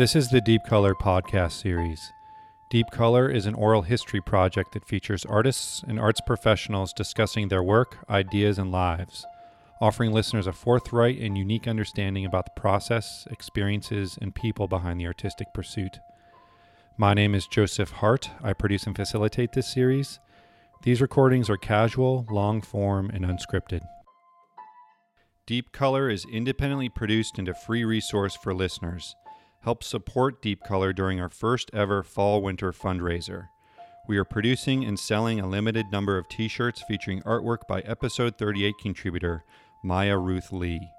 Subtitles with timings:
[0.00, 2.10] This is the Deep Color podcast series.
[2.70, 7.62] Deep Color is an oral history project that features artists and arts professionals discussing their
[7.62, 9.26] work, ideas, and lives,
[9.78, 15.06] offering listeners a forthright and unique understanding about the process, experiences, and people behind the
[15.06, 15.98] artistic pursuit.
[16.96, 18.30] My name is Joseph Hart.
[18.42, 20.18] I produce and facilitate this series.
[20.82, 23.82] These recordings are casual, long form, and unscripted.
[25.46, 29.14] Deep Color is independently produced and a free resource for listeners.
[29.62, 33.48] Help support Deep Color during our first ever fall winter fundraiser.
[34.08, 38.38] We are producing and selling a limited number of t shirts featuring artwork by episode
[38.38, 39.44] 38 contributor
[39.84, 40.90] Maia Ruth Lee.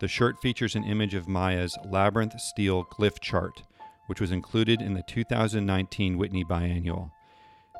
[0.00, 3.62] The shirt features an image of Maia's labyrinth steel glyph chart,
[4.08, 7.12] which was included in the 2019 Whitney Biennial.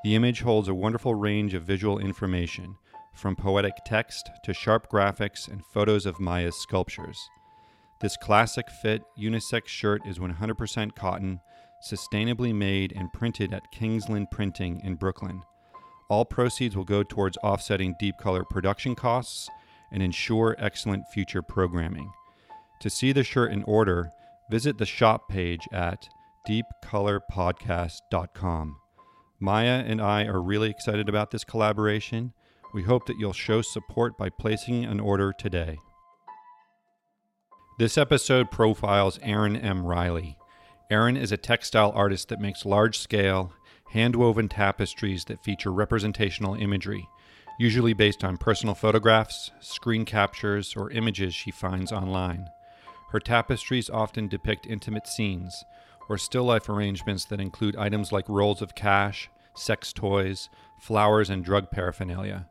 [0.04, 2.76] The image holds a wonderful range of visual information,
[3.14, 7.18] from poetic text to sharp graphics and photos of Maia's sculptures.
[8.00, 11.40] This classic fit unisex shirt is 100% cotton,
[11.86, 15.42] sustainably made and printed at Kingsland Printing in Brooklyn.
[16.08, 19.50] All proceeds will go towards offsetting Deep Color production costs
[19.92, 22.10] and ensure excellent future programming.
[22.80, 24.10] To see the shirt in order,
[24.50, 26.08] visit the shop page at
[26.48, 28.76] deepcolorpodcast.com.
[29.38, 32.32] Maia and I are really excited about this collaboration.
[32.72, 35.76] We hope that you'll show support by placing an order today.
[37.80, 39.86] This episode profiles Erin M.
[39.86, 40.36] Riley.
[40.90, 43.54] Erin is a textile artist that makes large scale,
[43.92, 47.08] hand woven tapestries that feature representational imagery,
[47.58, 52.50] usually based on personal photographs, screen captures, or images she finds online.
[53.12, 55.64] Her tapestries often depict intimate scenes,
[56.10, 61.42] or still life arrangements that include items like rolls of cash, sex toys, flowers, and
[61.42, 62.46] drug paraphernalia.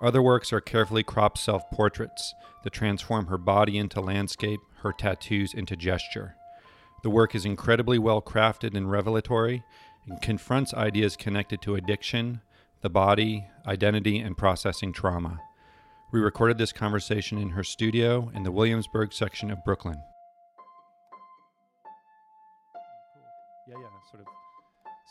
[0.00, 5.54] Other works are carefully cropped self portraits that transform her body into landscape, her tattoos
[5.54, 6.36] into gesture.
[7.02, 9.62] The work is incredibly well crafted and revelatory
[10.06, 12.40] and confronts ideas connected to addiction,
[12.80, 15.40] the body, identity, and processing trauma.
[16.12, 20.00] We recorded this conversation in her studio in the Williamsburg section of Brooklyn.
[23.68, 24.28] Yeah, yeah, sort of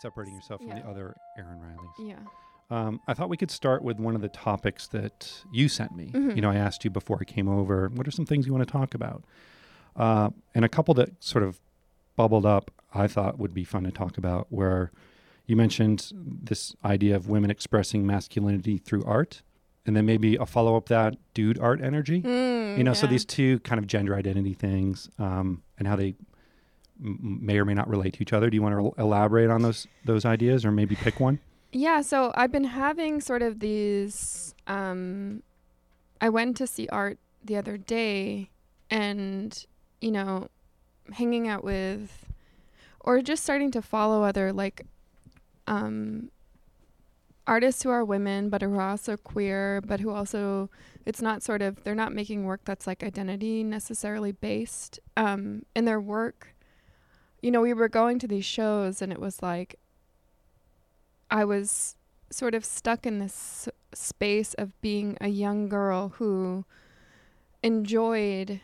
[0.01, 0.79] separating yourself from Yeah.
[0.81, 2.07] the other Erin Rileys.
[2.09, 2.19] Yeah.
[2.69, 6.07] Um, I thought we could start with one of the topics that you sent me.
[6.13, 6.35] Mhm.
[6.35, 8.67] You know, I asked you before I came over, what are some things you want
[8.67, 9.23] to talk about?
[9.95, 11.59] Uh, and a couple that sort of
[12.17, 14.91] bubbled up, I thought would be fun to talk about, where
[15.45, 19.43] you mentioned this idea of women expressing masculinity through art,
[19.85, 22.21] and then maybe a follow up that dude art energy.
[22.21, 26.15] Mm, you know, so these two kind of gender identity things um, and how they
[27.01, 28.49] m- may or may not relate to each other.
[28.49, 31.39] Do you want to elaborate on those those ideas, or maybe pick one?
[31.71, 35.43] Yeah, so I've been having sort of these um
[36.21, 38.49] I went to see art the other day
[38.89, 39.65] and
[40.01, 40.47] you know,
[41.13, 42.25] hanging out with
[43.01, 44.85] or just starting to follow other like
[45.67, 46.29] um
[47.45, 50.69] artists who are women but who are also queer but who also
[51.05, 55.85] it's not sort of they're not making work that's like identity necessarily based um in
[55.85, 56.55] their work.
[57.41, 59.75] You know we were going to these shows and it was like
[61.29, 61.95] I was
[62.29, 66.65] sort of stuck in this space of being a young girl who
[67.63, 68.61] enjoyed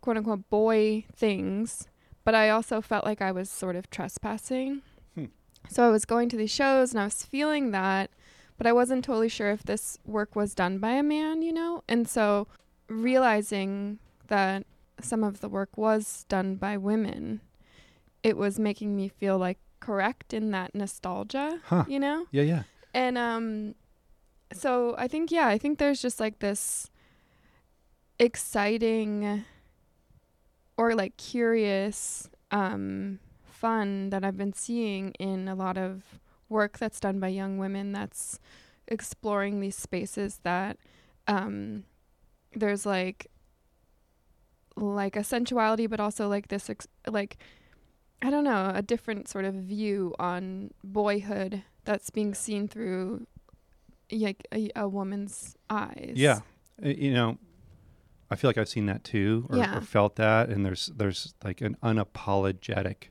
[0.00, 1.88] quote unquote boy things,
[2.24, 4.82] but I also felt like I was sort of trespassing.
[5.14, 5.26] Hmm.
[5.68, 8.10] So I was going to these shows and I was feeling that,
[8.56, 11.84] but I wasn't totally sure if this work was done by a man, you know?
[11.88, 12.46] And so
[12.88, 14.64] realizing that
[15.00, 17.40] some of the work was done by women,
[18.22, 21.84] it was making me feel like correct in that nostalgia, Huh.
[21.88, 22.26] you know?
[22.30, 22.62] Yeah, yeah.
[22.94, 23.74] And um
[24.52, 26.90] so I think yeah, I think there's just like this
[28.18, 29.44] exciting
[30.76, 37.00] or like curious um fun that I've been seeing in a lot of work that's
[37.00, 38.38] done by young women that's
[38.86, 40.78] exploring these spaces that
[41.26, 41.84] um
[42.54, 43.26] there's like
[44.76, 47.36] like a sensuality but also like this ex- like
[48.20, 53.26] I don't know, a different sort of view on boyhood that's being seen through
[54.10, 56.14] like a, a woman's eyes.
[56.16, 56.40] Yeah,
[56.84, 57.38] Uh, you know,
[58.30, 59.76] I feel like I've seen that too, or, Yeah.
[59.76, 63.10] or felt that, and there's there's like an unapologetic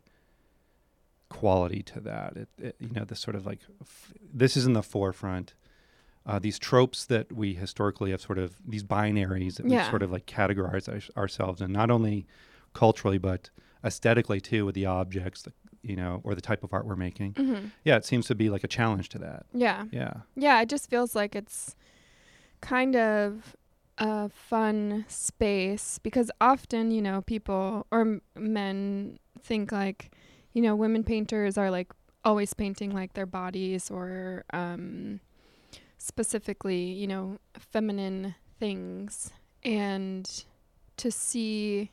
[1.30, 2.36] quality to that.
[2.38, 5.54] It, it you know, this sort of like f- this is in the forefront.
[6.26, 10.12] Uh, these tropes that we historically have sort of these binaries that we sort of
[10.12, 12.28] like categorize our, ourselves in, not only
[12.74, 13.50] culturally but
[13.84, 15.46] aesthetically too, with the objects,
[15.82, 17.34] you know, or the type of art we're making.
[17.34, 19.46] hmm Yeah, it seems to be like a challenge to that.
[19.54, 19.86] Yeah.
[19.92, 20.14] Yeah.
[20.36, 21.76] Yeah, it just feels like it's
[22.62, 23.56] kind of
[23.98, 30.12] a fun space because often, you know, people or m- men think like,
[30.54, 31.92] you know, women painters are like
[32.26, 35.20] always painting like their bodies or um,
[35.98, 39.32] specifically, you know, feminine things.
[39.64, 40.30] And
[40.98, 41.92] to see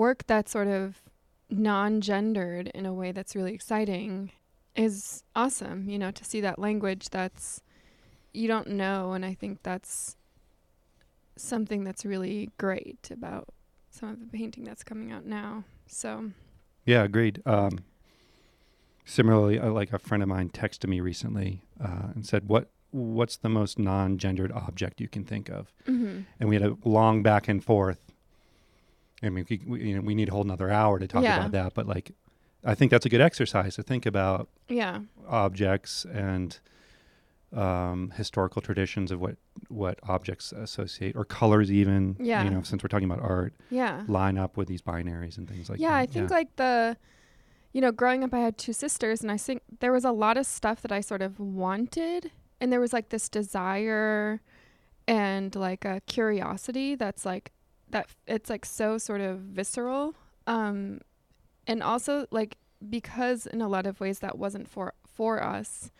[0.00, 1.02] work that's sort of
[1.50, 4.32] non gendered in a way that's really exciting
[4.74, 7.60] is awesome, you know, to see that language that's
[8.32, 9.12] you don't know.
[9.12, 10.16] And I think that's
[11.36, 13.48] something that's really great about
[13.90, 15.64] some of the painting that's coming out now.
[15.86, 16.30] So,
[16.86, 17.42] Yeah, agreed.
[17.44, 17.80] Um,
[19.04, 23.36] similarly, uh, like a friend of mine texted me recently uh, and said, "What what's
[23.36, 26.24] the most non-gendered object you can think of?" mhm.
[26.38, 28.09] And we had a long back and forth.
[29.22, 31.38] I mean, we, we, you know, we need a whole another hour to talk Yeah.
[31.38, 32.12] about that, but like,
[32.64, 36.58] I think that's a good exercise to think about yeah, objects and
[37.52, 39.36] um, historical traditions of what
[39.68, 42.16] what objects associate or colors even.
[42.20, 42.44] Yeah.
[42.44, 44.04] You know, since we're talking about art, yeah.
[44.08, 45.82] line up with these binaries and things like that.
[45.82, 45.96] yeah, that.
[45.98, 46.96] I think like the,
[47.72, 50.36] you know, growing up, I had two sisters, and I think there was a lot
[50.36, 52.30] of stuff that I sort of wanted,
[52.60, 54.40] and there was like this desire,
[55.08, 57.52] and like a curiosity that's like
[57.90, 58.08] that.
[58.26, 60.14] It's like so sort of visceral,
[60.46, 61.00] um,
[61.66, 62.56] and also like
[62.88, 65.90] because in a lot of ways that wasn't for for us.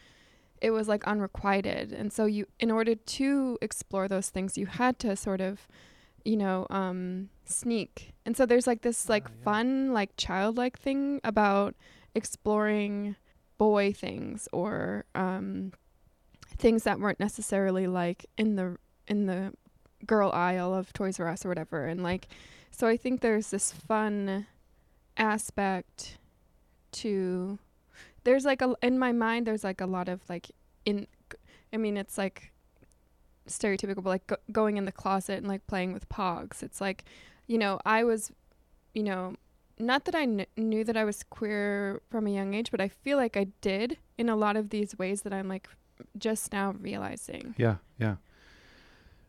[0.63, 4.99] It was like unrequited, and so you, in order to explore those things, you had
[4.99, 5.67] to sort of
[6.25, 8.13] you know, um, sneak.
[8.27, 9.45] And so there's like this like Ah, yeah.
[9.45, 11.75] fun, like childlike thing about
[12.15, 13.17] exploring
[13.59, 15.73] boy things or um,
[16.59, 18.77] things that weren't necessarily like in the
[19.07, 19.53] in the
[20.07, 21.87] girl aisle of Toys R Us or whatever.
[21.87, 22.29] And like,
[22.71, 24.47] so I think there's this fun
[25.17, 26.19] aspect
[26.93, 27.59] to.
[28.25, 29.47] There's like a in my mind.
[29.47, 30.51] There's like a lot of like
[30.85, 31.07] in.
[31.73, 32.53] I mean, it's like
[33.49, 36.63] stereotypical, but like go- going in the closet and like playing with pogs.
[36.63, 37.05] It's like,
[37.47, 38.33] you know, I was,
[38.95, 39.35] you know,
[39.79, 42.89] not that I kn- knew that I was queer from a young age, but I
[42.89, 45.69] feel like I did in a lot of these ways that I'm like
[46.19, 47.55] just now realizing.
[47.57, 48.17] Yeah, yeah.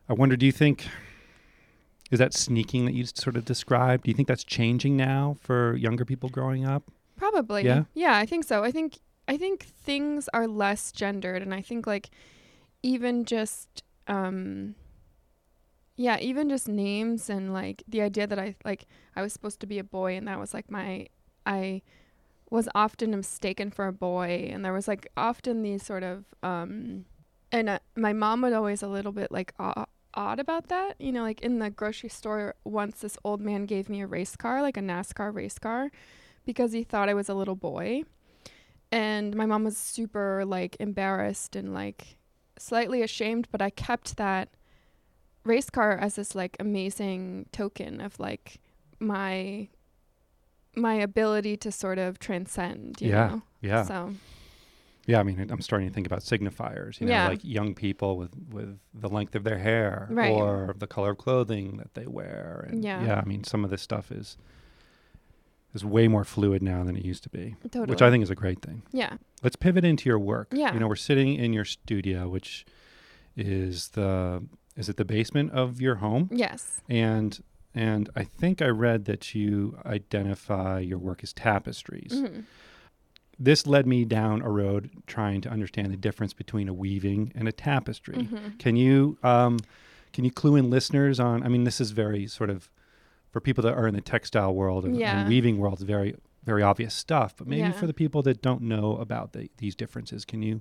[0.08, 0.86] I wonder, do you think
[2.12, 4.04] is that sneaking that you sort of described?
[4.04, 6.84] Do you think that's changing now for younger people growing up?
[7.16, 7.64] Probably.
[7.64, 7.84] Yeah?
[7.94, 8.62] Yeah, I think so.
[8.62, 12.10] I think I think things are less gendered and I think like
[12.82, 14.74] even just um
[15.96, 19.66] yeah, even just names and like the idea that I like I was supposed to
[19.66, 21.06] be a boy and that was like my
[21.46, 21.80] I
[22.50, 27.06] was often mistaken for a boy and there was like often these sort of um
[27.52, 31.22] and uh, my mom would always a little bit like odd about that you know
[31.22, 34.76] like in the grocery store once this old man gave me a race car like
[34.76, 35.90] a NASCAR race car
[36.44, 38.02] because he thought I was a little boy.
[38.90, 42.16] And my mom was super like embarrassed and like
[42.58, 44.50] slightly ashamed, but I kept that
[45.44, 48.60] race car as this like amazing token of like
[49.00, 49.68] my
[50.74, 53.42] my ability to sort of transcend, you Yeah, know.
[53.60, 54.14] Yeah, So
[55.06, 55.18] yeah.
[55.20, 57.00] I mean, I'm starting to think about signifiers.
[57.00, 57.28] You know, Yeah.
[57.28, 60.30] like young people with with the length of their hair Right.
[60.30, 62.66] or the color of clothing that they wear.
[62.68, 63.04] And Yeah.
[63.04, 63.20] yeah.
[63.20, 64.36] I mean, some of this stuff is
[65.74, 67.86] is way more fluid now than it used to be, totally.
[67.86, 68.82] which I think is a great thing.
[68.92, 69.16] Yeah.
[69.42, 70.48] Let's pivot into your work.
[70.52, 70.74] Yeah.
[70.74, 72.66] You know, we're sitting in your studio, which
[73.36, 74.44] is the
[74.76, 76.28] is it the basement of your home?
[76.30, 76.82] Yes.
[76.88, 77.42] And
[77.74, 82.12] and I think I read that you identify your work as tapestries.
[82.12, 82.44] Mhm.
[83.38, 87.48] This led me down a road trying to understand the difference between a weaving and
[87.48, 88.14] a tapestry.
[88.30, 88.58] Mhm.
[88.58, 89.58] Can you um,
[90.12, 91.42] can you clue in listeners on?
[91.42, 92.70] I mean, this is very sort of
[93.30, 95.20] for people that are in the textile world and, Yeah.
[95.20, 97.34] and weaving world, it's very very obvious stuff.
[97.36, 97.72] But maybe Yeah.
[97.72, 100.60] for the people that don't know about the, these differences, can you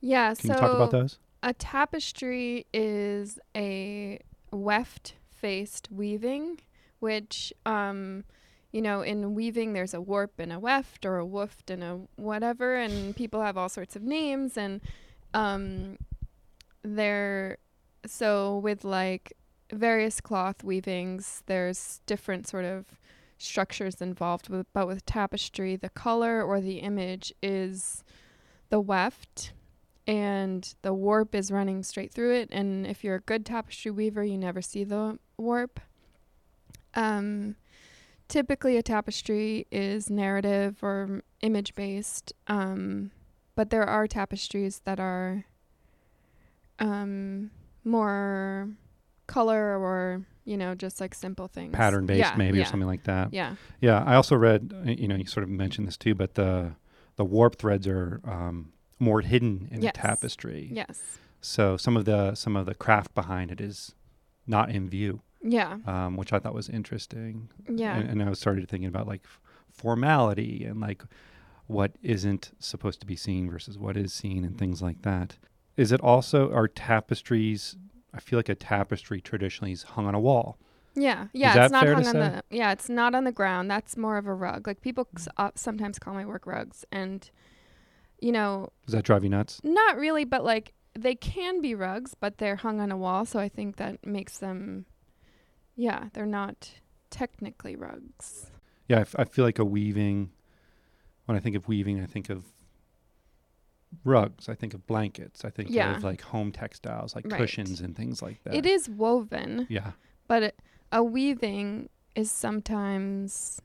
[0.00, 1.18] Yeah, can so you talk about those?
[1.42, 4.20] A tapestry is a
[4.52, 6.60] weft faced weaving,
[7.00, 8.24] which, um,
[8.72, 12.00] you know, in weaving, there's a warp and a weft or a woofed and a
[12.16, 14.56] whatever, and people have all sorts of names.
[14.56, 14.80] And
[15.34, 15.98] um,
[16.82, 17.58] they're
[18.06, 19.34] so with like
[19.70, 22.86] various cloth weavings, there's different sort of
[23.38, 28.02] structures involved with, but with tapestry, the color or the image is
[28.70, 29.52] the weft
[30.06, 32.48] and the warp is running straight through it.
[32.50, 35.80] And if you're a good tapestry weaver, you never see the warp.
[36.94, 37.56] Um,
[38.32, 43.10] typically, a tapestry is narrative or image based, um,
[43.54, 45.44] but there are tapestries that are
[46.78, 47.50] um,
[47.84, 48.70] more
[49.26, 52.88] color or you know just like simple things, Pattern based, Yeah, maybe, yeah, or something
[52.88, 53.32] like that.
[53.32, 54.72] Yeah, Yeah, I also read.
[54.74, 56.74] uh, You know, you sort of mentioned this too, but the
[57.16, 59.92] the warp threads are um, more hidden in Yes.
[59.94, 60.70] the tapestry.
[60.72, 63.94] yes, So some of the some of the craft behind it is
[64.46, 67.48] not in view, yeah, um, which I thought was interesting.
[67.68, 71.02] yeah, And, and I was started thinking about like f- formality and like
[71.66, 75.36] what isn't supposed to be seen versus what is seen and things like that.
[75.76, 77.76] Is it also are tapestries?
[78.14, 80.58] I feel like a tapestry traditionally is hung on a wall.
[80.94, 82.18] Yeah, yeah, that it's not fair hung on say?
[82.18, 83.70] the yeah, it's not on the ground.
[83.70, 84.66] That's more of a rug.
[84.66, 87.30] Like people s- uh, sometimes call my work rugs, and
[88.20, 89.60] you know, Does that drive you nuts?
[89.64, 93.38] not really, but like they can be rugs, but they're hung on a wall, so
[93.40, 94.84] I think that makes them,
[95.76, 96.70] yeah, they're not
[97.10, 98.50] technically rugs.
[98.88, 100.30] Yeah, I, f- I feel like a weaving.
[101.26, 102.44] When I think of weaving, I think of
[104.04, 104.48] rugs.
[104.48, 105.44] I think of blankets.
[105.44, 105.96] I think Yeah.
[105.96, 107.38] of like home textiles, like Right.
[107.40, 108.54] cushions and things like that.
[108.54, 109.92] It is woven, Yeah,
[110.26, 110.60] but it,
[110.90, 113.60] a weaving is sometimes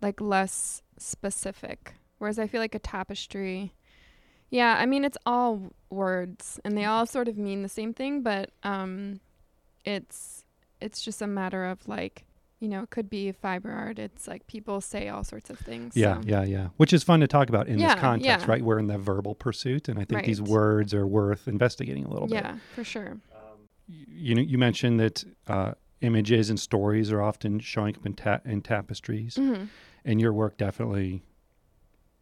[0.00, 3.74] like less specific, whereas I feel like a tapestry.
[4.50, 8.22] Yeah, I mean it's all words and they all sort of mean the same thing,
[8.22, 9.20] but um
[9.84, 10.37] it's
[10.80, 12.24] it's just a matter of like,
[12.60, 13.98] you know, it could be fiber art.
[13.98, 15.96] It's like people say all sorts of things.
[15.96, 16.68] yeah, so- yeah, yeah.
[16.76, 18.50] Which is fun to talk about in Yeah, this context, yeah.
[18.52, 18.62] right?
[18.62, 22.26] We're in the verbal pursuit, and I think these words are worth investigating a little
[22.28, 22.34] bit.
[22.42, 23.18] Yeah, for sure.
[23.88, 28.14] Y- You know, you mentioned that uh, images and stories are often showing up in,
[28.14, 29.64] ta- in tapestries, hmm
[30.04, 31.22] and your work definitely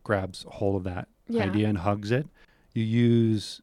[0.03, 1.45] grabs hold of that Yeah.
[1.45, 2.27] idea and hugs it.
[2.75, 3.61] You use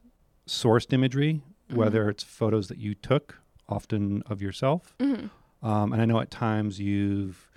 [0.48, 1.76] sourced imagery, Mhm.
[1.76, 3.40] whether it's photos that you took,
[3.70, 5.28] often of yourself, hmm
[5.62, 7.50] um, and I know at times you've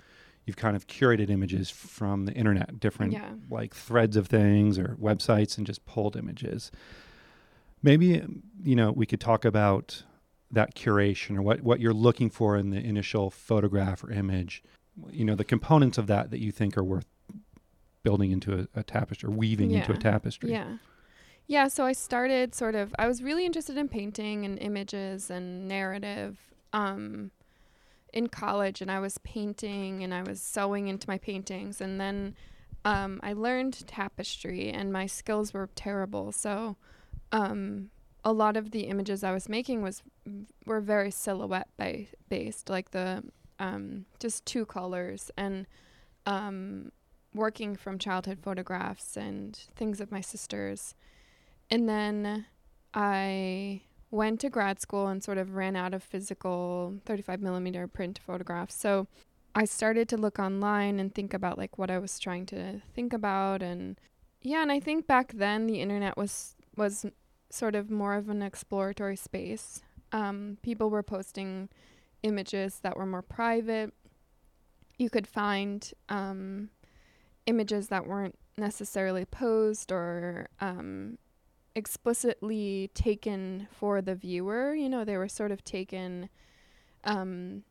[0.45, 3.31] you've kind of curated images from the internet, different Yeah.
[3.49, 6.71] like threads of things or websites, and just pulled images.
[7.83, 8.23] Maybe
[8.63, 10.03] you know we could talk about
[10.51, 14.63] that curation or what what you're looking for in the initial photograph or image.
[15.11, 17.05] You know the components of that that you think are worth
[18.03, 20.51] building into a, a tapestry or weaving into a tapestry.
[20.51, 20.77] Yeah.
[21.47, 25.67] Yeah, so I started sort of I was really interested in painting and images and
[25.67, 26.37] narrative
[26.73, 27.31] um
[28.13, 32.35] in college and I was painting and I was sewing into my paintings and then
[32.83, 36.31] um I learned tapestry and my skills were terrible.
[36.33, 36.75] So
[37.31, 37.91] um
[38.25, 40.03] a lot of the images I was making was
[40.65, 43.23] were very silhouette ba- based like the
[43.59, 45.65] um just two colors and
[46.25, 46.91] um
[47.33, 50.93] working from childhood photographs and things of my sisters.
[51.69, 52.45] And then
[52.93, 58.19] I went to grad school and sort of ran out of physical 35 millimeter print
[58.25, 58.75] photographs.
[58.75, 59.07] So
[59.53, 63.11] I started to look online and think about like what I was trying to think
[63.11, 63.99] about and
[64.41, 67.05] yeah, and I think back then the internet was was
[67.49, 69.81] sort of more of an exploratory space.
[70.11, 71.69] Um, people were posting
[72.23, 73.93] images that were more private.
[74.97, 76.69] You could find um,
[77.45, 81.17] images that weren't necessarily posed or um,
[81.77, 84.73] explicitly taken for the viewer.
[84.73, 86.27] You know, they were sort of taken
[87.03, 87.63] um,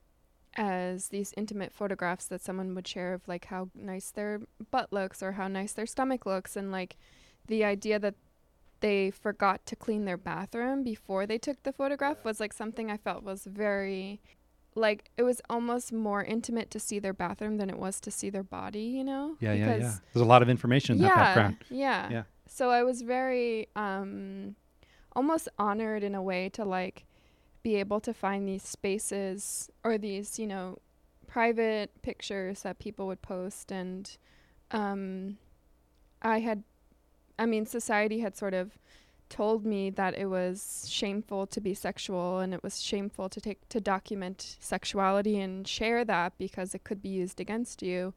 [0.57, 5.23] as these intimate photographs that someone would share of like how nice their butt looks
[5.25, 6.97] or how nice their stomach looks, and like
[7.49, 8.15] the idea that
[8.79, 12.97] they forgot to clean their bathroom before they took the photograph was like something I
[12.99, 14.21] felt was very
[14.77, 18.31] like it was almost more intimate to see their bathroom than it was to see
[18.31, 19.37] their body, you know?
[19.41, 19.95] yeah, yeah, yeah.
[20.13, 21.57] There's a lot of information in yeah, that background.
[21.71, 22.11] Yeah.
[22.11, 22.23] Yeah.
[22.49, 24.57] So I was very um
[25.15, 27.07] almost honored in a way to like
[27.63, 30.79] be able to find these spaces or these, you know,
[31.27, 33.73] private pictures that people would post.
[33.73, 34.17] And
[34.71, 35.39] um
[36.23, 36.63] I had
[37.39, 38.79] I mean society had sort of
[39.29, 43.69] told me that it was shameful to be sexual and it was shameful to take
[43.69, 48.15] to document sexuality and share that because it could be used against you.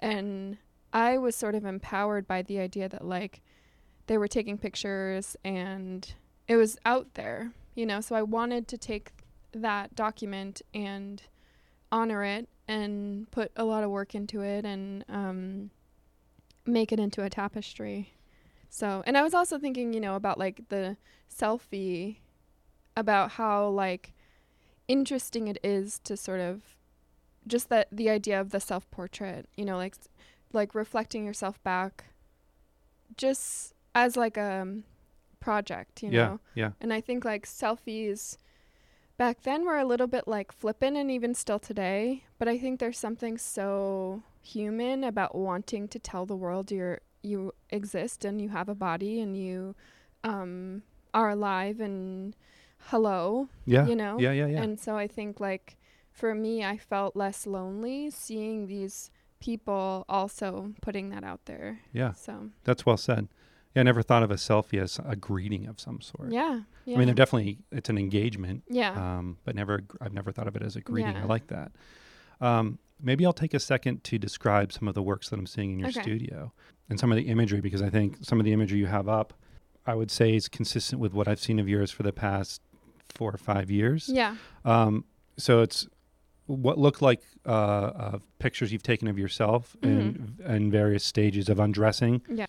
[0.00, 0.58] And
[0.92, 3.42] I was sort of empowered by the idea that like
[4.08, 6.14] they were taking pictures and
[6.48, 8.00] it was out there, you know.
[8.00, 9.12] So I wanted to take
[9.52, 11.22] that document and
[11.92, 15.70] honor it and put a lot of work into it and um,
[16.66, 18.14] make it into a tapestry.
[18.70, 20.96] So, and I was also thinking, you know, about like the
[21.30, 22.16] selfie,
[22.96, 24.12] about how like
[24.88, 26.62] interesting it is to sort of
[27.46, 29.94] just that the idea of the self portrait, you know, like
[30.52, 32.06] like reflecting yourself back
[33.16, 33.74] just
[34.04, 34.84] as like a um,
[35.40, 36.40] project, you yeah, know.
[36.54, 36.70] yeah.
[36.80, 38.36] And I think like selfies
[39.16, 42.78] back then were a little bit like flippant and even still today, but I think
[42.78, 48.48] there's something so human about wanting to tell the world you're you exist and you
[48.50, 49.74] have a body and you
[50.22, 52.36] um are alive and
[52.90, 53.86] hello, Yeah.
[53.86, 54.18] you know.
[54.20, 54.62] Yeah, yeah, yeah.
[54.62, 55.76] And so I think like
[56.12, 61.80] for me I felt less lonely seeing these people also putting that out there.
[61.92, 62.12] yeah.
[62.12, 63.28] So That's well said.
[63.78, 66.32] Yeah, I never thought of a selfie as a greeting of some sort.
[66.32, 66.60] yeah.
[66.84, 66.94] Yeah.
[66.94, 68.92] I mean, they're definitely it's an engagement, yeah.
[68.92, 71.16] um, but never I've never thought of it as a greeting.
[71.16, 71.70] I like that.
[72.40, 75.72] Um, maybe I'll take a second to describe some of the works that I'm seeing
[75.72, 76.00] in your Okay.
[76.02, 76.52] studio
[76.88, 79.34] and some of the imagery because I think some of the imagery you have up,
[79.86, 82.62] I would say, is consistent with what I've seen of yours for the past
[83.14, 84.08] four or five years.
[84.08, 84.36] Yeah.
[84.64, 85.04] Um,
[85.36, 85.86] so it's
[86.46, 91.58] what look like uh, uh, pictures you've taken of yourself in, in various stages of
[91.60, 92.22] undressing.
[92.30, 92.46] Yeah.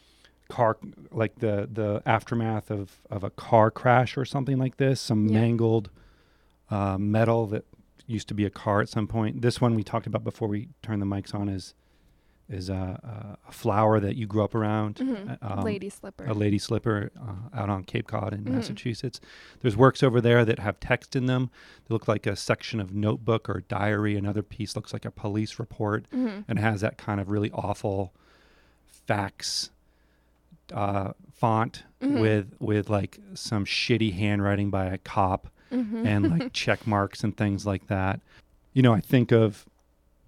[0.50, 0.78] Car,
[1.12, 5.00] like the the aftermath of of a car crash or something like this.
[5.00, 5.40] Some Yeah.
[5.42, 5.90] mangled
[6.72, 7.66] uh, metal that
[8.08, 9.42] used to be a car at some point.
[9.42, 11.74] This one we talked about before we turned the mics on is
[12.50, 14.96] is a, a flower that you grew up around.
[14.96, 15.38] Mhm.
[15.44, 16.26] um, Lady slipper.
[16.26, 18.54] a lady slipper uh, out on Cape Cod in Mhm.
[18.54, 19.22] Massachusetts.
[19.60, 21.52] There's works over there that have text in them.
[21.88, 24.16] They look like a section of notebook or diary.
[24.16, 28.14] Another piece looks like a police report hmm and has that kind of really awful
[28.88, 29.70] fax
[30.74, 32.20] uh, font Mhm.
[32.22, 37.36] with with like some shitty handwriting by a cop hmm and like check marks and
[37.38, 38.22] things like that.
[38.74, 39.66] You know, I think of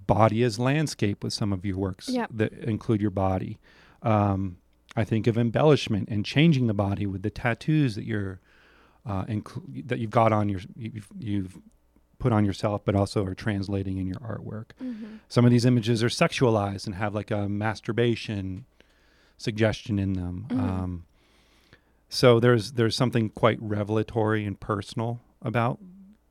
[0.07, 2.29] body as landscape with some of your works Yep.
[2.33, 3.57] that include your body.
[4.01, 4.57] Um,
[4.95, 8.41] I think of embellishment and changing the body with the tattoos that you're
[9.05, 11.57] uh, inclu- that you've got on your you've, you've
[12.19, 14.71] put on yourself, but also are translating in your artwork.
[14.79, 18.65] hmm Some of these images are sexualized and have like a masturbation
[19.41, 20.45] suggestion in them.
[20.49, 20.59] Mhm.
[20.59, 21.03] Um,
[22.09, 25.79] so there's there's something quite revelatory and personal about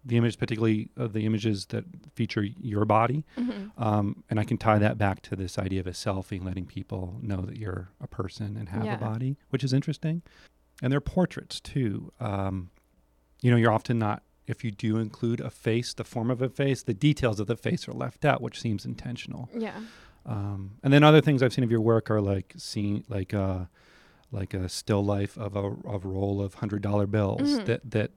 [0.05, 3.25] the image, particularly of the images that feature your body.
[3.37, 6.65] hmm Um, and I can tie that back to this idea of a selfie, letting
[6.67, 8.95] people know that you're a person and have Yeah.
[8.95, 10.23] a body, which is interesting.
[10.83, 12.13] And they're portraits too.
[12.19, 12.71] Um,
[13.43, 16.49] you know, you're often not, if you do include a face, the form of a
[16.49, 19.51] face, the details of the face are left out, which seems intentional.
[19.57, 19.81] Yeah.
[20.27, 23.69] Um, and then other things I've seen of your work are like seeing like a
[24.33, 27.65] like a still life of a of a roll of hundred dollar bills Mhm.
[27.67, 28.11] that that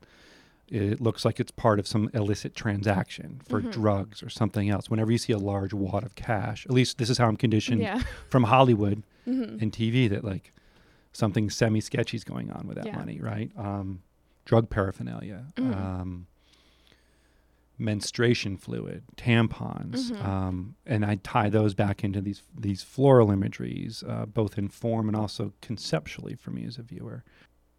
[0.70, 3.72] it looks like it's part of some illicit transaction for Mhm.
[3.72, 4.90] drugs or something else.
[4.90, 7.82] Whenever you see a large wad of cash, at least this is how I'm conditioned
[7.82, 8.02] Yeah.
[8.30, 10.52] from Hollywood hmm and TV that like
[11.14, 12.98] something semi sketchy is going on with that Yeah.
[12.98, 13.52] money, right?
[13.58, 14.02] Um,
[14.46, 15.74] drug paraphernalia, Mhm.
[15.78, 16.28] um,
[17.78, 20.24] menstruation fluid, tampons, Mhm.
[20.24, 25.08] um, and I tie those back into these these floral imageries, uh, both in form
[25.08, 27.24] and also conceptually for me as a viewer.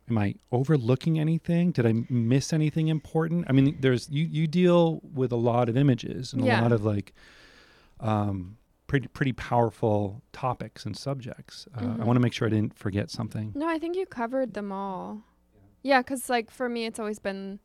[0.08, 1.70] Am I overlooking anything?
[1.72, 3.46] Did I miss anything important?
[3.48, 6.60] I mean, there's you you deal with a lot of images and Yeah.
[6.60, 7.14] a lot of like
[8.00, 11.66] um, pretty pretty powerful topics and subjects.
[11.74, 12.04] Uh, I Mhm.
[12.04, 13.52] want to make sure I didn't forget something.
[13.54, 15.22] No, I think you covered them all.
[15.82, 17.60] Yeah, because like for me, it's always been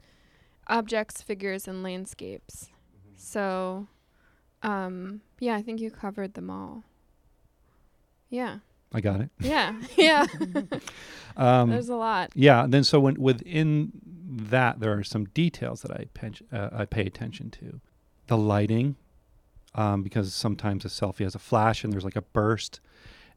[0.69, 2.69] objects, figures, and landscapes.
[3.17, 3.88] So,
[4.63, 6.84] um, yeah, I think you covered them all.
[8.29, 8.60] Yeah,
[8.93, 9.29] I got it.
[9.39, 10.25] yeah, yeah.
[11.38, 12.32] Um, There's a lot.
[12.36, 12.65] yeah.
[12.67, 17.05] Then so when, within that, there are some details that I pen- uh, I pay
[17.05, 17.79] attention to.
[18.27, 18.97] The lighting,
[19.73, 22.82] um, because sometimes a selfie has a flash and there's like a burst,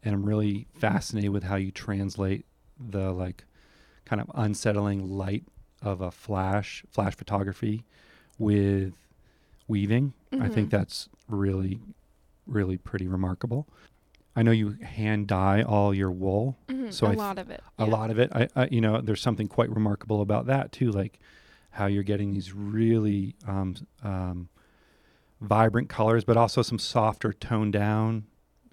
[0.03, 2.45] and I'm really fascinated with how you translate
[2.81, 3.45] the like
[4.05, 5.45] kind of unsettling light
[5.83, 7.85] of a flash flash photography
[8.39, 8.95] with
[9.69, 10.15] weaving.
[10.41, 10.71] I think Mhm.
[10.71, 11.81] that's really,
[12.47, 13.69] really pretty remarkable.
[14.35, 17.63] I know you hand dye all your wool, Mhm, so a th- lot of it.
[17.79, 17.91] a yeah.
[17.91, 18.31] lot of it.
[18.35, 21.19] I, I, you know, there's something quite remarkable about that too, like
[21.73, 24.49] how you're getting these really um, um,
[25.41, 28.25] vibrant colors, but also some softer, toned down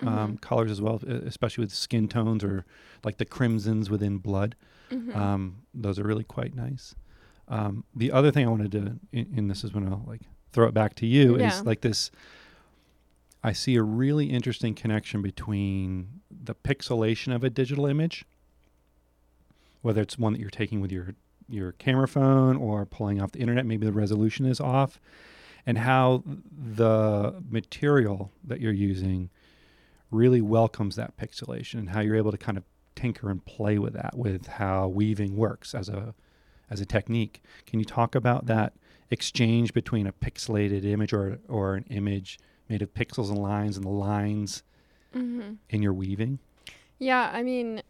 [0.02, 2.66] um, Mhm, colors as well, especially with skin tones or
[3.04, 4.56] like the crimsons within blood.
[4.92, 5.16] mhm.
[5.16, 6.96] Um, those are really quite nice.
[7.48, 10.68] Um, the other thing I wanted to, and and this is when I'll like throw
[10.68, 11.48] it back to you, Yeah.
[11.48, 12.12] is like this.
[13.44, 18.26] I see a really interesting connection between the pixelation of a digital image,
[19.82, 21.16] whether it's one that you're taking with your
[21.48, 25.00] your camera phone or pulling off the internet, maybe the resolution is off,
[25.66, 29.32] and how the material that you're using
[30.12, 32.64] really welcomes that pixelation and how you're able to kind of
[32.96, 36.14] tinker and play with that with how weaving works as a
[36.70, 37.42] as a technique.
[37.66, 38.74] Can you talk about that
[39.12, 43.86] exchange between a pixelated image or or an image made of pixels and lines and
[43.86, 44.64] the lines
[45.16, 45.58] Mhm.
[45.70, 46.40] in your weaving?
[47.00, 47.82] Yeah, I mean,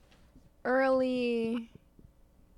[0.63, 1.69] early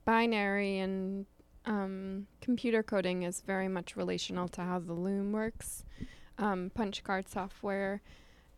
[0.06, 1.26] binary and
[1.66, 5.86] um, computer coding is very much relational to how the loom works,
[6.40, 8.02] um, punch card software.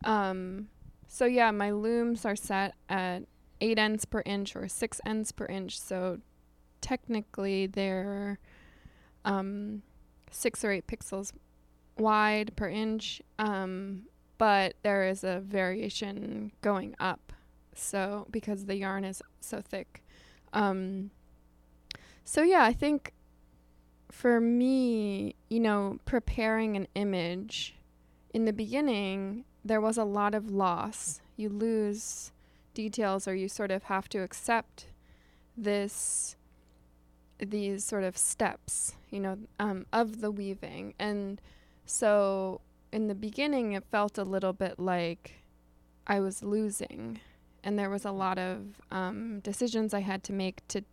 [0.04, 0.68] Um,
[1.08, 3.24] so, yeah, my looms are set at
[3.60, 5.78] eight ends per inch or six ends per inch.
[5.78, 6.18] So,
[6.80, 8.38] technically, they're
[9.24, 9.82] um,
[10.30, 11.32] six or eight pixels
[11.98, 13.22] wide per inch.
[13.38, 14.02] Um,
[14.38, 17.32] but there is a variation going up
[17.76, 20.04] so because the yarn is so thick
[20.52, 21.10] um
[22.24, 23.12] so yeah i think
[24.10, 27.74] for me you know preparing an image
[28.34, 31.20] in the beginning, there was a lot of loss.
[31.36, 32.32] You lose
[32.74, 34.86] details, or you sort of have to accept
[35.56, 36.36] this,
[37.38, 40.94] these sort of steps, you know, um, of the weaving.
[40.98, 41.40] And
[41.86, 42.60] so
[42.92, 45.42] in the beginning, it felt a little bit like
[46.06, 47.20] I was losing.
[47.62, 50.84] And there was a lot of um, decisions I had to make to,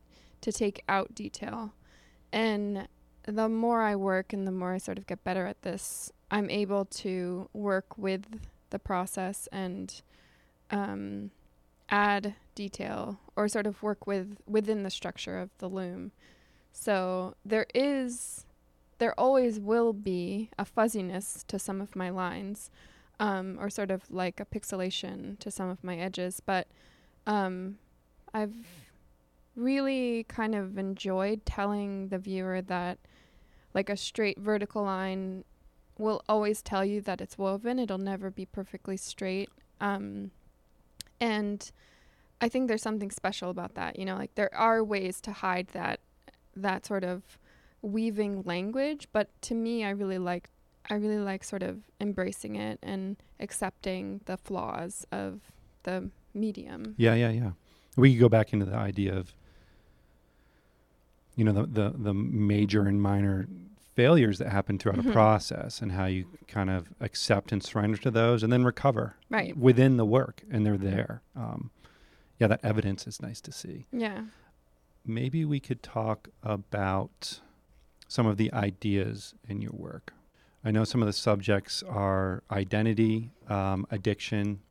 [0.42, 1.74] to take out detail.
[2.32, 2.88] And
[3.26, 6.50] the more I work and the more I sort of get better at this, I'm
[6.50, 8.26] able to work with
[8.72, 10.02] the process and
[10.72, 11.32] um,
[11.90, 16.12] add detail or sort of work with within the structure of the loom.
[16.74, 18.46] So there is,
[18.98, 22.72] there always will be a fuzziness to some of my lines,
[23.20, 26.68] um, or sort of like a pixelation to some of my edges, but
[27.28, 27.78] um,
[28.34, 28.56] I've
[29.56, 32.98] really kind of enjoyed telling the viewer that
[33.74, 35.44] like a straight vertical line
[36.02, 37.80] will always tell you that it's woven.
[37.80, 39.50] It'll never be perfectly straight.
[39.80, 40.32] Um,
[41.20, 41.72] and
[42.42, 43.98] I think there's something special about that.
[43.98, 46.00] You know, like there are ways to hide that
[46.56, 47.38] that sort of
[47.82, 50.50] weaving language, but to me, I really like
[50.90, 55.52] I really like sort of embracing it and accepting the flaws of
[55.84, 56.96] the medium.
[56.98, 57.52] Yeah, yeah, yeah.
[57.96, 59.34] We could go back into the idea of
[61.36, 63.48] you know the the, the major and minor
[63.96, 65.10] failures that happen throughout Mhm.
[65.10, 69.16] a process and how you kind of accept and surrender to those and then recover
[69.30, 69.56] Right.
[69.58, 71.72] within the work and they're there um,
[72.40, 74.26] yeah that evidence is nice to see Yeah.
[75.06, 77.42] maybe we could talk about
[78.08, 80.14] some of the ideas in your work
[80.64, 84.62] i know some of the subjects are identity um, addiction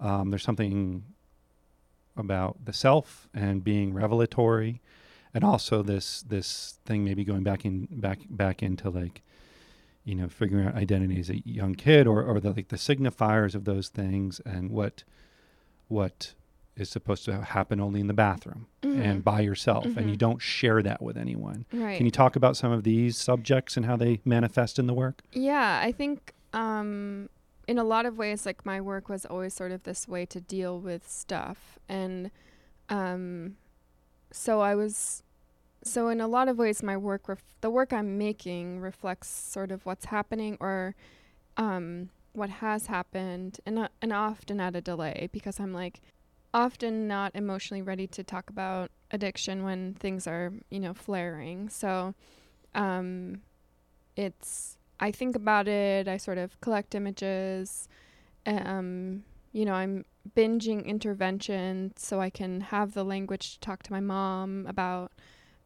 [0.00, 1.04] um, there's something
[2.16, 4.80] about the self and being revelatory
[5.34, 9.22] and also this this thing maybe going back in back back into like
[10.04, 13.54] you know figuring out identity as a young kid or or the like the signifiers
[13.54, 15.02] of those things and what
[15.88, 16.34] what
[16.76, 19.00] is supposed to happen only in the bathroom Mhm.
[19.00, 20.18] and by yourself and you Mhm.
[20.18, 21.96] don't share that with anyone right.
[21.96, 25.22] can you talk about some of these subjects and how they manifest in the work
[25.32, 27.28] Yeah, I think um,
[27.66, 30.40] in a lot of ways, like my work was always sort of this way to
[30.40, 32.30] deal with stuff, and
[32.88, 33.56] um,
[34.30, 35.23] so I was.
[35.84, 39.70] So in a lot of ways, my work, ref- the work I'm making, reflects sort
[39.70, 40.94] of what's happening or
[41.58, 46.00] um, what has happened, and uh, and often at a delay because I'm like
[46.54, 51.68] often not emotionally ready to talk about addiction when things are you know flaring.
[51.68, 52.14] So
[52.74, 53.42] um,
[54.16, 56.08] it's I think about it.
[56.08, 57.88] I sort of collect images.
[58.46, 63.92] Um, you know, I'm binging intervention so I can have the language to talk to
[63.92, 65.12] my mom about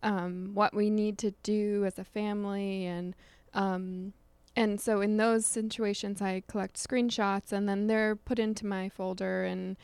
[0.03, 3.15] um, what we need to do as a family, and
[3.55, 4.13] um,
[4.57, 9.45] and so in those situations, I collect screenshots, and then they're put into my folder
[9.45, 9.77] and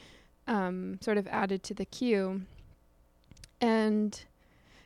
[0.46, 2.42] um, sort of added to the queue.
[3.60, 4.24] And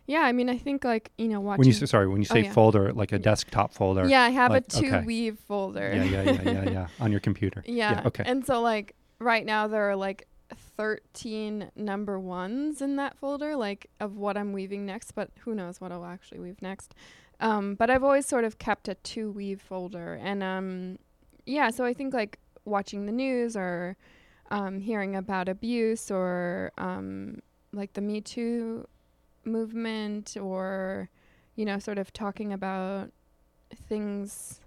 [0.06, 1.58] yeah, I mean, I think like you know watching.
[1.60, 2.52] when you say sorry when you Oh, say yeah.
[2.52, 5.00] folder like a desktop folder Yeah, I have like- a two okay.
[5.04, 5.92] weave folder.
[5.94, 8.02] yeah yeah yeah yeah yeah on your computer Yeah.
[8.06, 8.22] okay.
[8.26, 10.26] And so like right now there are like
[10.78, 15.80] 13 number ones in that folder like of what I'm weaving next, but who knows
[15.80, 16.94] what I'll actually weave next.
[17.40, 20.98] Um but I've always sort of kept a two weave folder and um
[21.44, 23.96] yeah, so I think like watching the news or
[24.50, 27.40] um hearing about abuse or um
[27.72, 28.86] like the Me Too
[29.44, 31.10] movement or
[31.56, 33.10] you know sort of talking about
[33.88, 34.60] things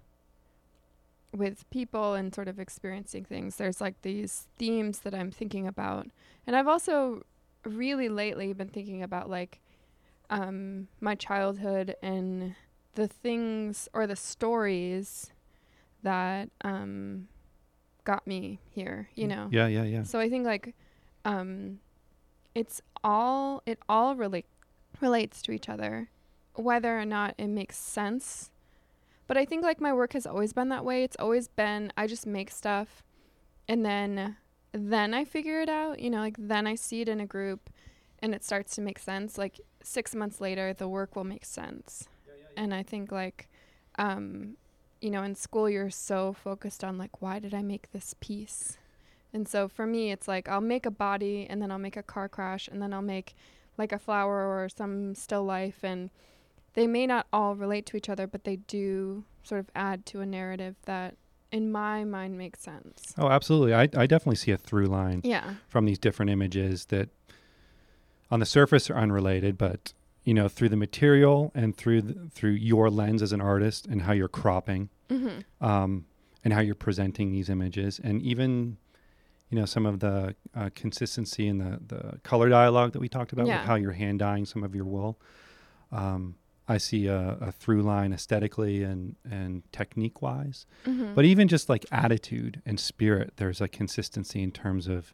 [1.34, 3.56] with people and sort of experiencing things.
[3.56, 6.06] There's like these themes that I'm thinking about.
[6.46, 7.24] And I've also
[7.64, 9.60] really lately been thinking about like
[10.30, 12.54] um, my childhood and
[12.94, 15.30] the things or the stories
[16.02, 17.28] that um,
[18.04, 19.48] got me here, you know?
[19.50, 20.74] yeah yeah yeah So I think like
[21.24, 21.78] um
[22.54, 24.46] it's all it all relate
[25.00, 26.10] relates to each other
[26.54, 28.50] whether or not it makes sense.
[29.26, 31.04] But I think like my work has always been that way.
[31.04, 33.02] It's always been I just make stuff
[33.68, 34.36] and then
[34.72, 37.70] then I figure it out, you know, like then I see it in a group
[38.20, 39.38] and it starts to make sense.
[39.38, 42.08] Like 6 months later the work will make sense.
[42.56, 43.48] And I think like
[43.98, 44.56] um
[45.00, 48.78] you know, in school you're so focused on like why did I make this piece?
[49.32, 52.02] And so for me, it's like I'll make a body and then I'll make a
[52.02, 53.34] car crash and then I'll make
[53.78, 55.82] like a flower or some still life.
[55.82, 56.10] And
[56.74, 60.20] they may not all relate to each other, but they do sort of add to
[60.20, 61.16] a narrative that
[61.50, 63.12] in my mind makes sense.
[63.18, 65.54] oh absolutely I, I definitely see a through line Yeah.
[65.68, 67.10] from these different images that
[68.30, 69.92] on the surface are unrelated but
[70.24, 74.02] you know through the material and through the, through your lens as an artist and
[74.02, 75.62] how you're cropping Mm-hmm.
[75.64, 76.06] um,
[76.42, 78.78] and how you're presenting these images, and even
[79.50, 83.32] you know some of the uh, consistency in the the color dialogue that we talked
[83.34, 83.58] about Yeah.
[83.58, 85.20] with how you're hand dyeing some of your wool.
[85.92, 86.36] Um,
[86.68, 91.14] I see a, a through line aesthetically and and technique wise, Mhm.
[91.14, 95.12] but even just like attitude and spirit, there's a consistency in terms of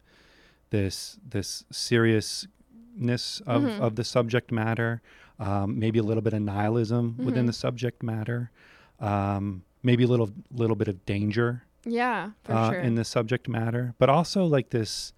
[0.69, 3.79] this this seriousness of, Mhm.
[3.79, 5.01] of the subject matter,
[5.39, 7.47] um, maybe a little bit of nihilism within Mhm.
[7.47, 8.51] the subject matter,
[8.99, 12.79] um, maybe a little little bit of danger yeah, for uh, sure.
[12.81, 15.13] in the subject matter, but also like this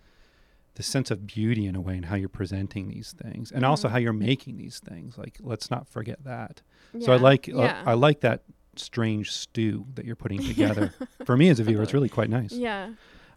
[0.75, 3.87] the sense of beauty in a way in how you're presenting these things, and also
[3.87, 3.91] Mhm.
[3.91, 5.17] how you're making these things.
[5.17, 6.61] Like, let's not forget that.
[6.99, 7.83] So I Yeah, like uh, yeah.
[7.85, 8.43] I like that
[8.77, 10.93] strange stew that you're putting together.
[11.25, 12.53] For me as a viewer, it's really quite nice.
[12.53, 12.91] yeah.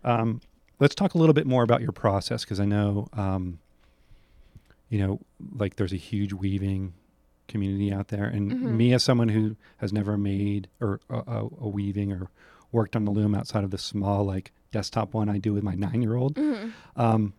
[0.04, 0.40] Um,
[0.80, 3.58] let's talk a little bit more about your process because I know, um,
[4.88, 5.20] you know,
[5.56, 6.94] like there's a huge weaving
[7.48, 8.62] community out there, and Mhm.
[8.62, 12.28] me as someone who has never made or a, a weaving or
[12.72, 15.74] worked on the loom outside of the small like desktop one I do with my
[15.74, 16.34] nine year old.
[16.34, 16.72] Mhm.
[16.96, 17.32] Um,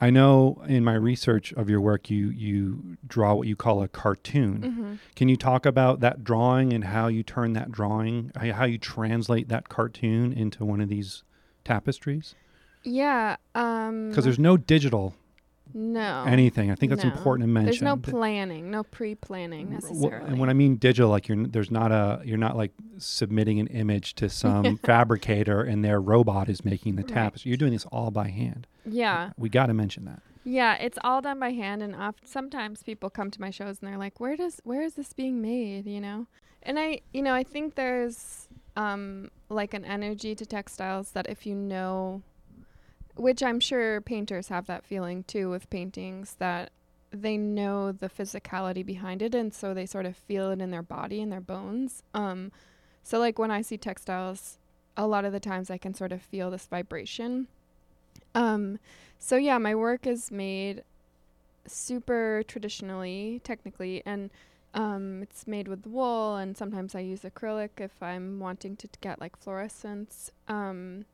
[0.00, 3.88] I know in my research of your work, you you draw what you call a
[3.88, 4.60] cartoon.
[4.62, 4.98] Mhm.
[5.14, 9.48] Can you talk about that drawing and how you turn that drawing, how you translate
[9.48, 11.22] that cartoon into one of these
[11.64, 12.34] tapestries?
[12.82, 13.36] Yeah.
[13.54, 14.08] Um.
[14.08, 15.14] Because there's no digital
[15.74, 16.70] no anything.
[16.70, 17.10] I think that's No.
[17.10, 17.66] important to mention.
[17.66, 20.28] There's no planning, no pre-planning necessarily.
[20.28, 23.66] and when I mean digital, like you're there's not a you're not like submitting an
[23.68, 27.44] image to some fabricator and their robot is making the Right.
[27.46, 28.66] You're doing this all by hand.
[28.84, 30.22] yeah, We got to mention that.
[30.44, 33.88] yeah, it's all done by hand, and oft- sometimes people come to my shows and
[33.88, 36.26] they're like, "Where does where is this being made?" You know,
[36.62, 41.44] and I, you know, I think there's um like an energy to textiles that if
[41.46, 42.22] you know,
[43.14, 46.70] which I'm sure painters have that feeling too with paintings that
[47.10, 50.82] they know the physicality behind it and so they sort of feel it in their
[50.82, 52.02] body and their bones.
[52.14, 52.50] Um
[53.04, 54.58] so like when i see textiles
[54.96, 57.48] a lot of the times i can sort of feel this vibration.
[58.34, 58.78] Um
[59.18, 60.84] so yeah my work is made
[61.66, 64.30] super traditionally technically and
[64.74, 68.98] um it's made with wool and sometimes i use acrylic if i'm wanting to t-
[69.02, 70.30] get like fluorescence.
[70.48, 71.04] Um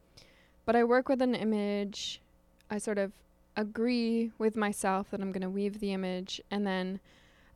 [0.68, 2.20] but i work with an image
[2.70, 3.10] i sort of
[3.58, 6.40] agree with myself that I'm going to weave the image.
[6.48, 7.00] And then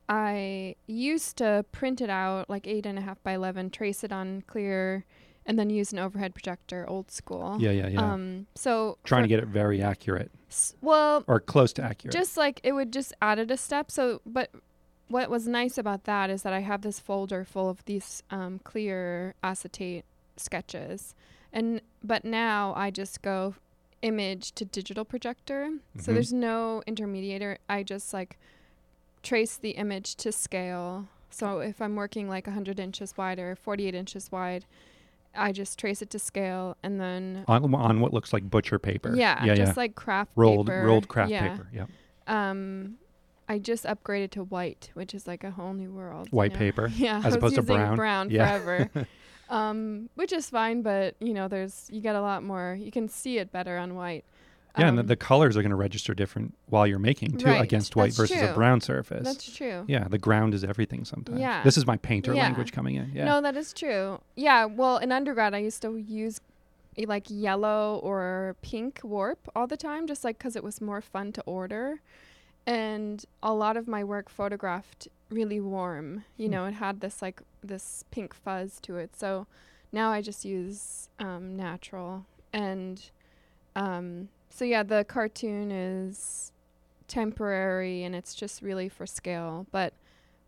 [0.08, 4.10] I used to print it out like eight and a half by 11, trace it
[4.12, 5.04] on clear,
[5.46, 7.56] and then use an overhead projector, old school.
[7.60, 8.12] Yeah, yeah, yeah.
[8.12, 12.12] Um, so Trying to get it very accurate s- well, or close to accurate.
[12.12, 13.90] just like it would just added a step.
[13.92, 14.50] So, but
[15.06, 18.58] what was nice about that is that I have this folder full of these um,
[18.64, 20.04] clear acetate
[20.36, 21.14] sketches,
[21.52, 23.54] and but now I just go
[24.02, 25.70] image to digital projector.
[25.98, 26.14] So Mhm.
[26.14, 27.58] there's no intermediator.
[27.68, 28.38] I just like
[29.22, 31.06] trace the image to scale.
[31.30, 34.64] So if I'm working like 100 inches wide or 48 inches wide,
[35.34, 39.14] I just trace it to scale and then on, on what looks like butcher paper.
[39.16, 39.80] yeah, yeah, just yeah.
[39.80, 40.84] like craft rolled paper.
[40.84, 41.48] rolled craft yeah.
[41.56, 41.68] paper.
[41.72, 41.86] Yeah,
[42.26, 42.96] Um,
[43.48, 46.28] I just upgraded to white, which is like a whole new world.
[46.30, 46.58] you white know?
[46.58, 46.88] paper.
[46.96, 47.96] Yeah, as opposed to brown.
[47.96, 48.58] brown Yeah.
[48.58, 48.90] forever.
[49.52, 52.76] um, which is fine, but you know, there's you get a lot more.
[52.80, 54.24] You can see it better on white.
[54.78, 57.44] Yeah, and the, Um, the colors are going to register different while you're making too
[57.46, 59.24] Right, against white that's versus a brown surface.
[59.24, 59.84] that's true.
[59.86, 61.38] yeah, the ground is everything sometimes.
[61.38, 61.62] Yeah.
[61.62, 62.44] This is my painter Yeah.
[62.44, 63.12] language coming in.
[63.12, 63.26] Yeah.
[63.26, 64.20] No, that is true.
[64.34, 66.40] Yeah, well, in undergrad, I used to use
[66.96, 71.02] eh, like yellow or pink warp all the time, just like because it was more
[71.02, 72.00] fun to order.
[72.66, 76.24] And a lot of my work photographed really warm.
[76.36, 76.52] You Hmm.
[76.52, 79.16] know, it had this like this pink fuzz to it.
[79.16, 79.46] So
[79.92, 82.26] now I just use um, natural.
[82.52, 83.02] And
[83.74, 86.52] um, so, yeah, the cartoon is
[87.08, 89.66] temporary and it's just really for scale.
[89.70, 89.94] But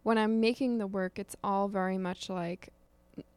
[0.02, 2.68] when I'm making the work, it's all very much like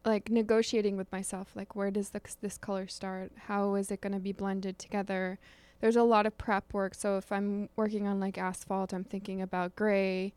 [0.06, 4.14] like negotiating with myself like where does this, this color start how is it going
[4.14, 5.38] to be blended together
[5.82, 6.96] there's a lot of prep work.
[6.96, 10.34] So if i'm working on like asphalt i'm thinking about gray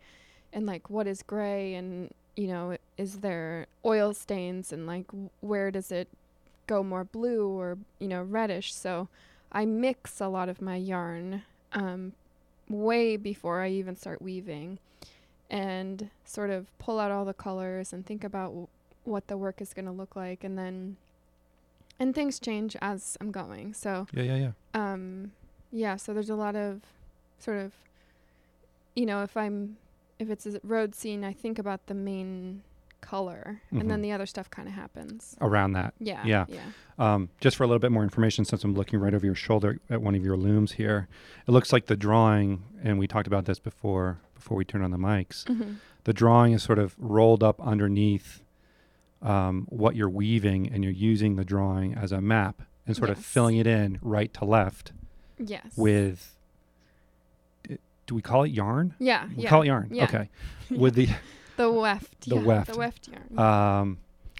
[0.53, 5.07] and like what is gray and you know is there oil stains and like
[5.40, 6.09] where does it
[6.66, 8.74] go more blue or you know reddish?
[8.74, 9.09] So
[9.53, 12.12] i mix a lot of my yarn um,
[12.68, 14.79] way before i even start weaving
[15.50, 18.68] and sort of pull out all the colors and think about w-
[19.05, 20.44] what the work is going to look like.
[20.44, 20.96] And then
[22.01, 24.53] and things change as i'm going so Yeah, yeah, yeah.
[24.75, 25.31] um
[25.71, 26.81] yeah so there's a lot of
[27.39, 27.73] sort of
[28.97, 29.77] you know if i'm
[30.19, 32.63] if it's a road scene i think about the main
[33.01, 34.03] color and then Mhm.
[34.03, 35.95] the other stuff kind of happens Around that.
[35.99, 36.45] yeah Yeah.
[36.49, 36.61] yeah
[36.99, 39.79] Um, just for a little bit more information, since I'm looking right over your shoulder
[39.89, 41.09] at one of your looms here,
[41.49, 44.91] it looks like the drawing, and we talked about this before before we turned on
[44.91, 45.47] the mics.
[45.49, 48.43] hmm The drawing is sort of rolled up underneath
[49.23, 53.19] um, what you're weaving and you're using the drawing as a map and sort of
[53.19, 54.93] filling it in right to left
[55.39, 55.73] Yes.
[55.77, 56.37] with
[58.07, 58.95] do we call it yarn?
[58.99, 59.49] yeah, We yeah.
[59.49, 59.89] call it yarn.
[59.93, 60.05] Yeah.
[60.05, 60.29] Okay.
[60.71, 61.09] With the
[61.57, 62.29] the weft.
[62.29, 62.73] The yeah, weft.
[62.73, 63.39] The weft yarn.
[63.39, 63.99] um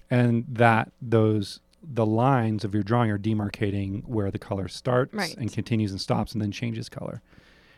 [0.09, 5.35] and that those the lines of your drawing are demarcating where the color starts Right.
[5.37, 7.21] and continues and stops and then changes color.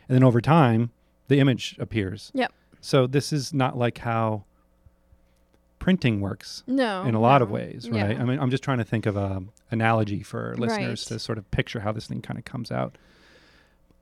[0.08, 0.90] And then over time
[1.28, 2.30] the image appears.
[2.34, 2.52] Yep.
[2.80, 4.44] So this is not like how
[5.84, 7.02] printing works no.
[7.02, 7.56] in a lot of no.
[7.56, 8.06] ways, Yeah.
[8.06, 8.18] right?
[8.18, 11.16] I mean, I'm just trying to think of a analogy for listeners Right.
[11.16, 12.96] to sort of picture how this thing kind of comes out.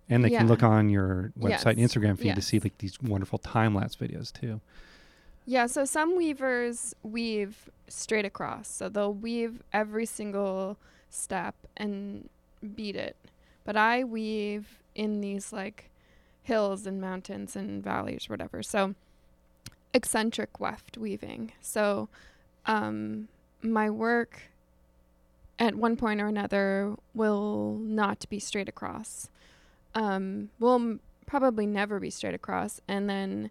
[0.08, 3.40] And they can look on your website and Instagram feed to see like these wonderful
[3.40, 4.60] time lapse videos too.
[5.44, 8.68] Yeah, so some weavers weave straight across.
[8.68, 10.76] So they'll weave every single
[11.10, 12.28] step and
[12.76, 13.16] beat it.
[13.64, 15.90] But I weave in these like
[16.44, 18.62] hills and mountains and valleys, whatever.
[18.62, 18.94] So
[19.94, 21.52] eccentric weft weaving.
[21.60, 22.08] So
[22.66, 23.28] um,
[23.62, 24.42] my work
[25.58, 29.28] at one point or another will not be straight across.
[29.94, 32.80] Um, will m- probably never be straight across.
[32.88, 33.50] And then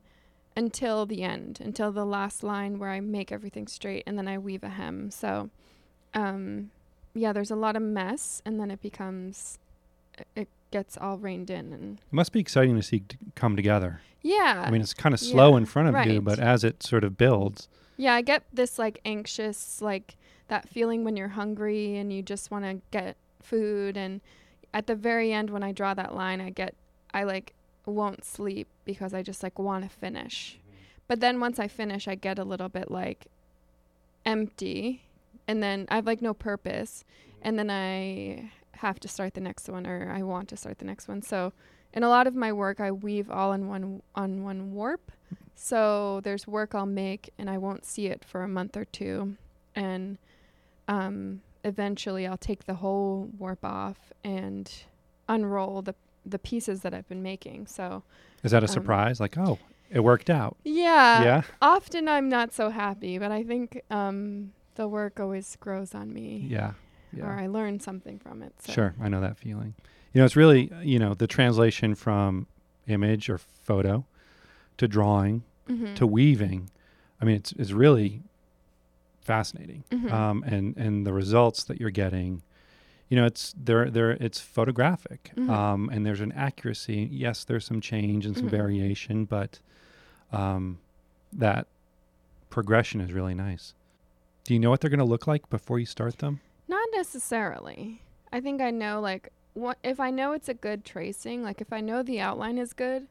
[0.58, 4.38] until the end, until the last line where I make everything straight and then I
[4.38, 5.12] weave a hem.
[5.12, 5.49] So,
[6.13, 6.71] um,
[7.13, 9.60] yeah, there's a lot of mess and then it becomes,
[10.36, 11.71] it gets all reined in.
[11.71, 14.01] And It must be exciting to see t- come together.
[14.21, 14.63] Yeah.
[14.65, 17.03] I mean, it's kind of slow yeah, in front of you, but as it sort
[17.03, 20.15] of builds, yeah, I get this like anxious, like
[20.47, 23.95] that feeling when you're hungry and you just want to get food.
[23.95, 24.21] And
[24.73, 26.75] at the very end, when I draw that line, I get,
[27.13, 27.53] I like
[27.86, 30.57] won't sleep because I just like want to finish.
[30.57, 30.77] Mm-hmm.
[31.07, 33.27] But then once I finish, I get a little bit like
[34.25, 35.03] empty
[35.47, 37.05] and then I have like no purpose.
[37.05, 37.39] Mm-hmm.
[37.43, 40.86] And then I have to start the next one or I want to start the
[40.86, 41.21] next one.
[41.21, 41.53] So
[41.93, 45.12] in a lot of my work, I weave all in one on one warp.
[45.56, 49.36] So there's work I'll make and I won't see it for a month or two.
[49.75, 50.17] And
[50.88, 54.71] um, eventually I'll take the whole warp off and
[55.30, 57.67] unroll the the pieces that I've been making.
[57.67, 58.04] So
[58.43, 59.19] is that a Um, surprise?
[59.19, 59.58] Like, oh,
[59.89, 60.56] it worked out.
[60.63, 61.41] yeah, yeah.
[61.62, 66.45] often I'm not so happy, but I think um, the work always grows on me,
[66.47, 66.73] Yeah.
[67.12, 67.25] Yeah.
[67.25, 68.54] or I learn something from it.
[68.62, 68.71] So.
[68.71, 69.73] Sure, I know that feeling.
[70.13, 72.47] You know, it's really, you know, the translation from
[72.88, 74.06] image or photo
[74.78, 75.95] to drawing Mhm.
[75.95, 76.69] to weaving.
[77.21, 78.24] I mean, it's it's really
[79.21, 79.84] fascinating.
[79.91, 80.12] Mhm.
[80.12, 82.41] Um, and and the results that you're getting,
[83.10, 85.32] you know, it's there there it's photographic.
[85.36, 85.50] Mhm.
[85.50, 87.08] Um, and there's an accuracy.
[87.12, 88.52] Yes, there's some change and some Mhm.
[88.52, 89.60] variation, but
[90.32, 90.80] um,
[91.34, 91.67] that
[92.50, 93.74] progression is really nice.
[94.45, 96.39] Do you know what they're going to look like before you start them?
[96.67, 98.02] Not necessarily.
[98.34, 99.32] I think I know like
[99.84, 103.08] if I know it's a good tracing, like if I know the outline is good,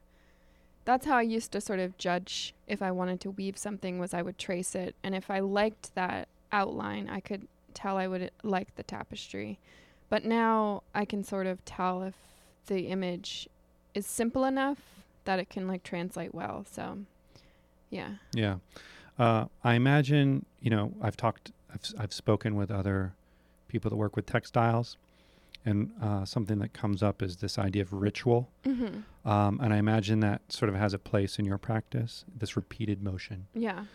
[0.85, 4.13] that's how I used to sort of judge if I wanted to weave something was
[4.13, 8.31] I would trace it and if I liked that outline, I could tell I would
[8.43, 9.59] like the tapestry.
[10.09, 12.15] But now I can sort of tell if
[12.65, 13.47] the image
[13.93, 14.79] is simple enough
[15.25, 16.65] that it can like translate well.
[16.69, 16.99] So
[17.89, 18.15] yeah.
[18.33, 18.55] Yeah.
[19.19, 23.13] Uh, I imagine, you know, I've talked, I've, I've spoken with other
[23.67, 24.97] people that work with textiles,
[25.65, 28.49] and uh, something that comes up is this idea of ritual.
[28.65, 29.03] Mhm.
[29.25, 33.03] Um, and I imagine that sort of has a place in your practice, this repeated
[33.03, 33.85] motion, Yeah.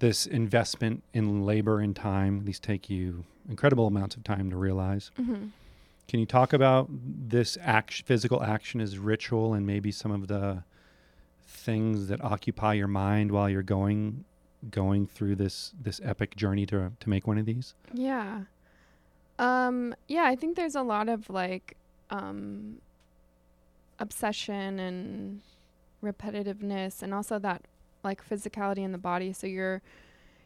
[0.00, 2.44] this investment in labor and time.
[2.44, 5.10] These take you incredible amounts of time to realize.
[5.18, 5.50] Mhm.
[6.08, 10.62] Can you talk about this act, physical action as ritual and maybe some of the
[11.46, 14.24] things that occupy your mind while you're going
[14.70, 17.74] going through this this epic journey to to make one of these?
[17.92, 18.42] Yeah.
[19.38, 21.76] Um yeah, I think there's a lot of like
[22.10, 22.80] um
[23.98, 25.40] obsession and
[26.02, 27.62] repetitiveness and also that
[28.04, 29.32] like physicality in the body.
[29.32, 29.82] So you're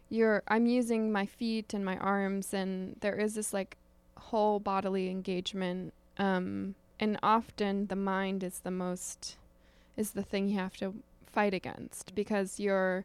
[0.08, 3.76] you're I'm using my feet and my arms and there is this like
[4.16, 9.36] whole bodily engagement um and often the mind is the most
[9.96, 10.94] is the thing you have to
[11.26, 13.04] fight against because you're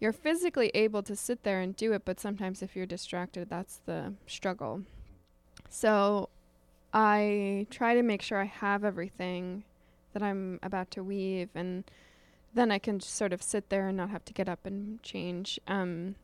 [0.00, 3.80] you're physically able to sit there and do it, but sometimes if you're distracted, that's
[3.84, 4.82] the struggle.
[5.68, 6.28] So
[6.92, 9.64] I try to make sure I have everything
[10.12, 11.84] that I'm about to weave, and
[12.54, 15.02] then I can just sort of sit there and not have to get up and
[15.02, 15.58] change.
[15.66, 16.14] Um,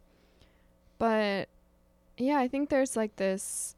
[0.98, 1.48] but
[2.16, 3.74] yeah, I think there's like this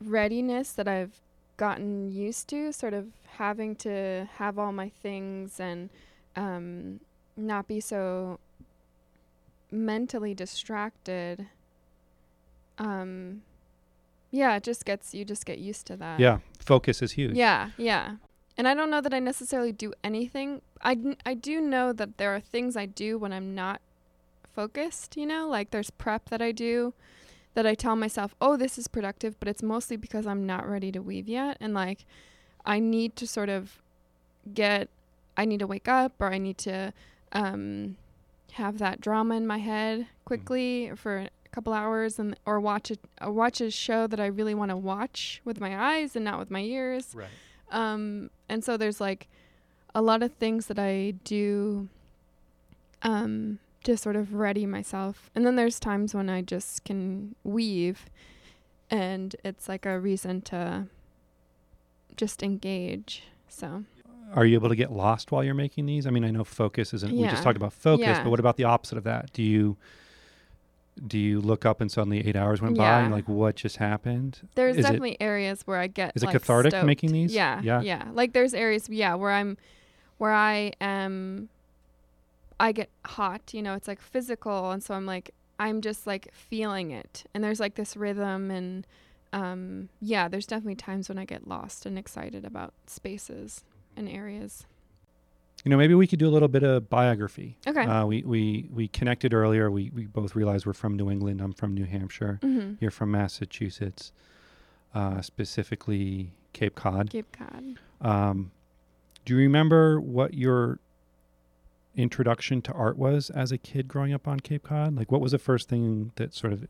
[0.00, 1.20] readiness that I've
[1.56, 5.90] gotten used to, sort of having to have all my things and
[6.34, 7.00] um,
[7.36, 8.40] not be so
[9.70, 11.46] mentally distracted
[12.78, 13.42] um
[14.30, 17.36] yeah it just gets you just get used to that yeah, focus is huge.
[17.36, 18.16] yeah yeah
[18.56, 20.96] and i don't know that i necessarily do anything I,
[21.26, 23.80] I do know that there are things i do when i'm not
[24.50, 25.48] focused, you know?
[25.48, 26.92] Like there's prep that I do
[27.54, 30.92] that I tell myself, "Oh, this is productive," but it's mostly because I'm not ready
[30.92, 32.04] to weave yet and like
[32.64, 33.80] I need to sort of
[34.52, 34.88] get
[35.36, 36.92] I need to wake up or I need to
[37.32, 37.96] um
[38.52, 43.00] have that drama in my head quickly for a couple hours and or watch it
[43.20, 46.38] or watch a show that I really want to watch with my eyes and not
[46.38, 47.12] with my ears.
[47.14, 47.28] Right.
[47.70, 49.28] Um, and so there's like
[49.94, 51.88] a lot of things that I do
[53.02, 55.30] um, to sort of ready myself.
[55.34, 58.06] And then there's times when I just can weave
[58.90, 60.86] and it's like a reason to
[62.16, 63.24] just engage.
[63.48, 63.84] So
[64.34, 66.06] Are you able to get lost while you're making these?
[66.06, 67.12] I mean, I know focus isn't.
[67.12, 68.22] We just talked about focus, Yeah.
[68.22, 69.32] but what about the opposite of that?
[69.32, 69.76] Do you
[71.06, 74.40] do you look up and suddenly eight hours went by and like what just happened?
[74.54, 76.86] there's Is it- definitely areas where I get is it cathartic stoked.
[76.86, 77.34] making these?
[77.34, 77.80] Yeah, Yeah?
[77.80, 79.56] yeah, Like there's areas, yeah, where I'm,
[80.18, 81.48] where I am,
[82.58, 83.54] I get hot.
[83.54, 87.42] You know, it's like physical, and so I'm like, I'm just like feeling it, and
[87.42, 88.86] there's like this rhythm, and
[89.32, 93.64] um, yeah, there's definitely times when I get lost and excited about spaces
[94.00, 94.66] and areas.
[95.64, 97.56] You know, maybe we could do a little bit of biography.
[97.66, 97.84] Okay.
[97.84, 99.70] Uh, we, we we connected earlier.
[99.70, 101.40] We we both realized we're from New England.
[101.40, 102.40] I'm from New Hampshire.
[102.42, 102.74] mm-hmm.
[102.80, 104.12] You're from Massachusetts,
[104.94, 107.10] uh, specifically Cape Cod.
[107.10, 107.78] Cape Cod.
[108.00, 108.50] Um,
[109.26, 110.78] do you remember what your
[111.94, 114.96] introduction to art was as a kid growing up on Cape Cod?
[114.96, 116.66] Like, what was the first thing that sort of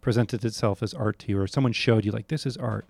[0.00, 2.86] presented itself as art to you, or someone showed you, like, this is art?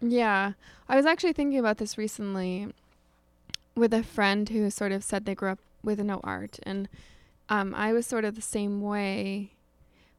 [0.00, 0.52] Yeah.
[0.88, 2.72] I was actually thinking about this recently
[3.74, 6.58] with a friend who sort of said they grew up with no art.
[6.62, 6.88] And
[7.48, 9.52] um, I was sort of the same way.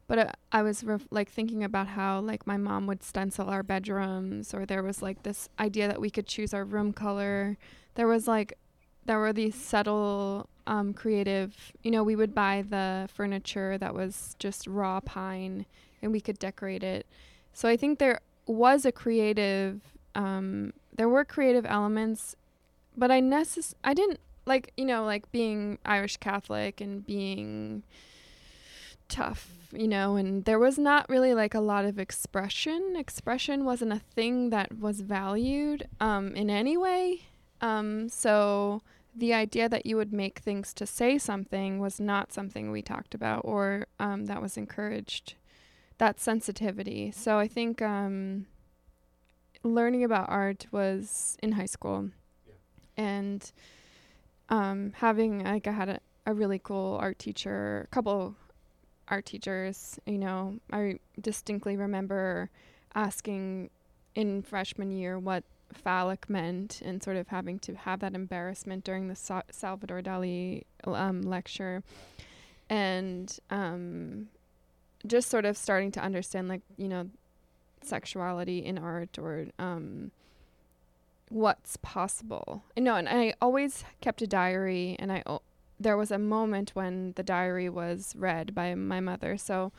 [0.06, 3.62] But uh, I was ref- like thinking about how like my mom would stencil our
[3.62, 7.56] bedrooms, or there was like this idea that we could choose our room color.
[7.94, 8.58] There was like,
[9.06, 11.72] there were these subtle, um, creative.
[11.82, 15.64] You know, we would buy the furniture that was just raw pine,
[16.02, 17.06] and we could decorate it.
[17.54, 19.80] So I think there was a creative
[20.14, 22.36] um there were creative elements
[22.96, 27.82] but i necess- i didn't like you know like being irish catholic and being
[29.08, 32.94] tough you know and there was not really like a lot of expression.
[32.96, 37.22] Expression wasn't a thing that was valued um in any way.
[37.60, 38.82] Um so
[39.14, 43.14] the idea that you would make things to say something was not something we talked
[43.14, 45.34] about or um, that was encouraged
[45.98, 47.12] that sensitivity.
[47.12, 48.46] So I think um,
[49.62, 52.10] learning about art was in high school,
[52.96, 53.52] and
[54.48, 58.36] um, having like I had a, a really cool art teacher, a couple
[59.08, 59.98] art teachers.
[60.06, 62.50] You know, I distinctly remember
[62.94, 63.70] asking
[64.14, 69.08] in freshman year what phallic meant and sort of having to have that embarrassment during
[69.08, 71.82] the Sa- Salvador Dali um, lecture
[72.70, 74.28] and um,
[75.06, 77.08] just sort of starting to understand like you know
[77.82, 80.10] sexuality in art or um,
[81.34, 82.62] what's possible.
[82.76, 85.42] Know and i always kept a diary and i o-
[85.80, 89.36] there was a moment when the diary was read by my mother.
[89.36, 89.72] So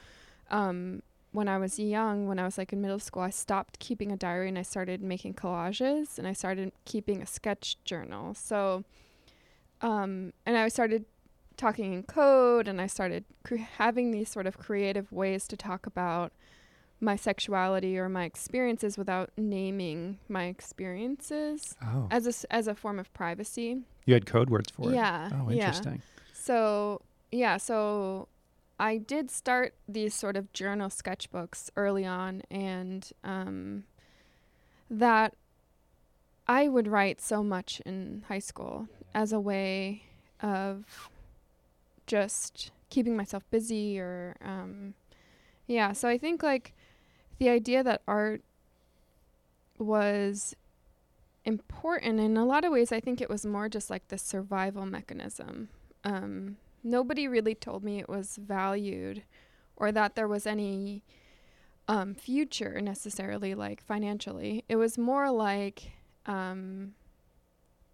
[0.52, 1.02] um,
[1.32, 4.16] when i was young when i was like in middle school i stopped keeping a
[4.16, 8.34] diary and i started making collages and i started keeping a sketch journal.
[8.34, 8.84] So
[9.82, 11.06] um, and i started
[11.58, 15.86] talking in code and I started cre- having these sort of creative ways to talk
[15.86, 16.34] about
[17.02, 23.00] my sexuality or my experiences without naming my experiences Oh, as a as a form
[23.00, 23.82] of privacy.
[24.06, 24.96] you had code words for it.
[24.96, 25.30] Yeah.
[25.34, 25.68] Oh, yeah.
[25.68, 26.02] interesting.
[26.34, 28.28] So, yeah, so
[28.80, 33.86] I did start these sort of journal sketchbooks early on and um
[34.90, 35.34] that
[36.48, 40.04] I would write so much in high school as a way
[40.42, 41.10] of
[42.06, 44.94] just keeping myself busy or um
[45.66, 46.74] yeah so i think like
[47.38, 48.42] the idea that art
[49.78, 50.56] was
[51.44, 54.86] important in a lot of ways i think it was more just like the survival
[54.86, 55.70] mechanism
[56.04, 59.24] um nobody really told me it was valued
[59.76, 61.04] or that there was any
[61.88, 65.92] um future necessarily like financially it was more like
[66.26, 66.94] um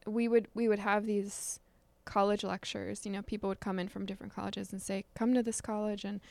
[0.05, 1.59] we would we would have these
[2.05, 3.05] college lectures.
[3.05, 6.03] You know, people would come in from different colleges and say, "Come to this college,"
[6.03, 6.21] and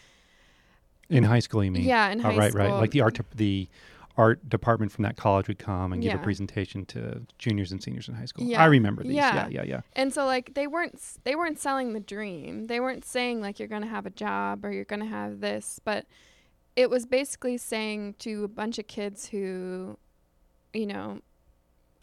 [1.11, 1.83] In high school, you mean?
[1.85, 2.71] yeah, in Oh, high right, school, right.
[2.71, 2.81] right.
[2.81, 3.69] Like the art, the
[4.17, 8.09] art department from that college would come and give a presentation to juniors and seniors
[8.09, 8.45] in high school.
[8.45, 8.63] Yeah.
[8.63, 9.13] I remember these.
[9.13, 9.49] Yeah.
[9.49, 9.81] Yeah, yeah, yeah.
[9.95, 12.67] And so like they weren't they weren't selling the dream.
[12.67, 15.41] They weren't saying like you're going to have a job or you're going to have
[15.41, 16.07] this, but
[16.77, 19.99] it was basically saying to a bunch of kids who
[20.73, 21.21] you know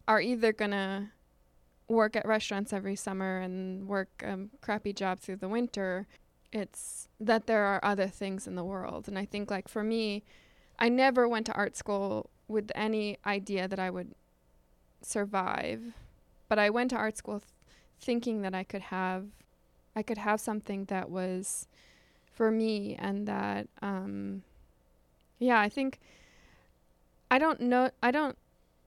[0.07, 1.07] are either going to
[1.87, 6.07] work at restaurants every summer and work um, crappy job through the winter
[6.51, 9.07] it's that there are other things in the world.
[9.07, 10.23] And I think like for me,
[10.79, 14.13] I never went to art school with any idea that I would
[15.01, 15.93] survive,
[16.47, 17.51] but I went to art school th-
[17.99, 19.25] thinking that I could have
[19.95, 21.67] I could have something that was
[22.31, 24.43] for me and that um
[25.39, 25.99] yeah, I think
[27.29, 28.37] I don't know I don't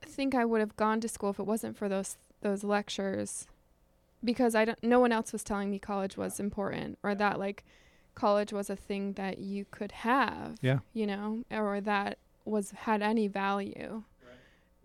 [0.02, 3.46] think I would have gone to school if it wasn't for those those lectures
[4.24, 7.64] because I don't no one else was telling me college was important or that like
[8.14, 10.56] college was a thing that you could have.
[10.60, 10.80] Yeah.
[10.92, 14.02] You know, or that was had any value.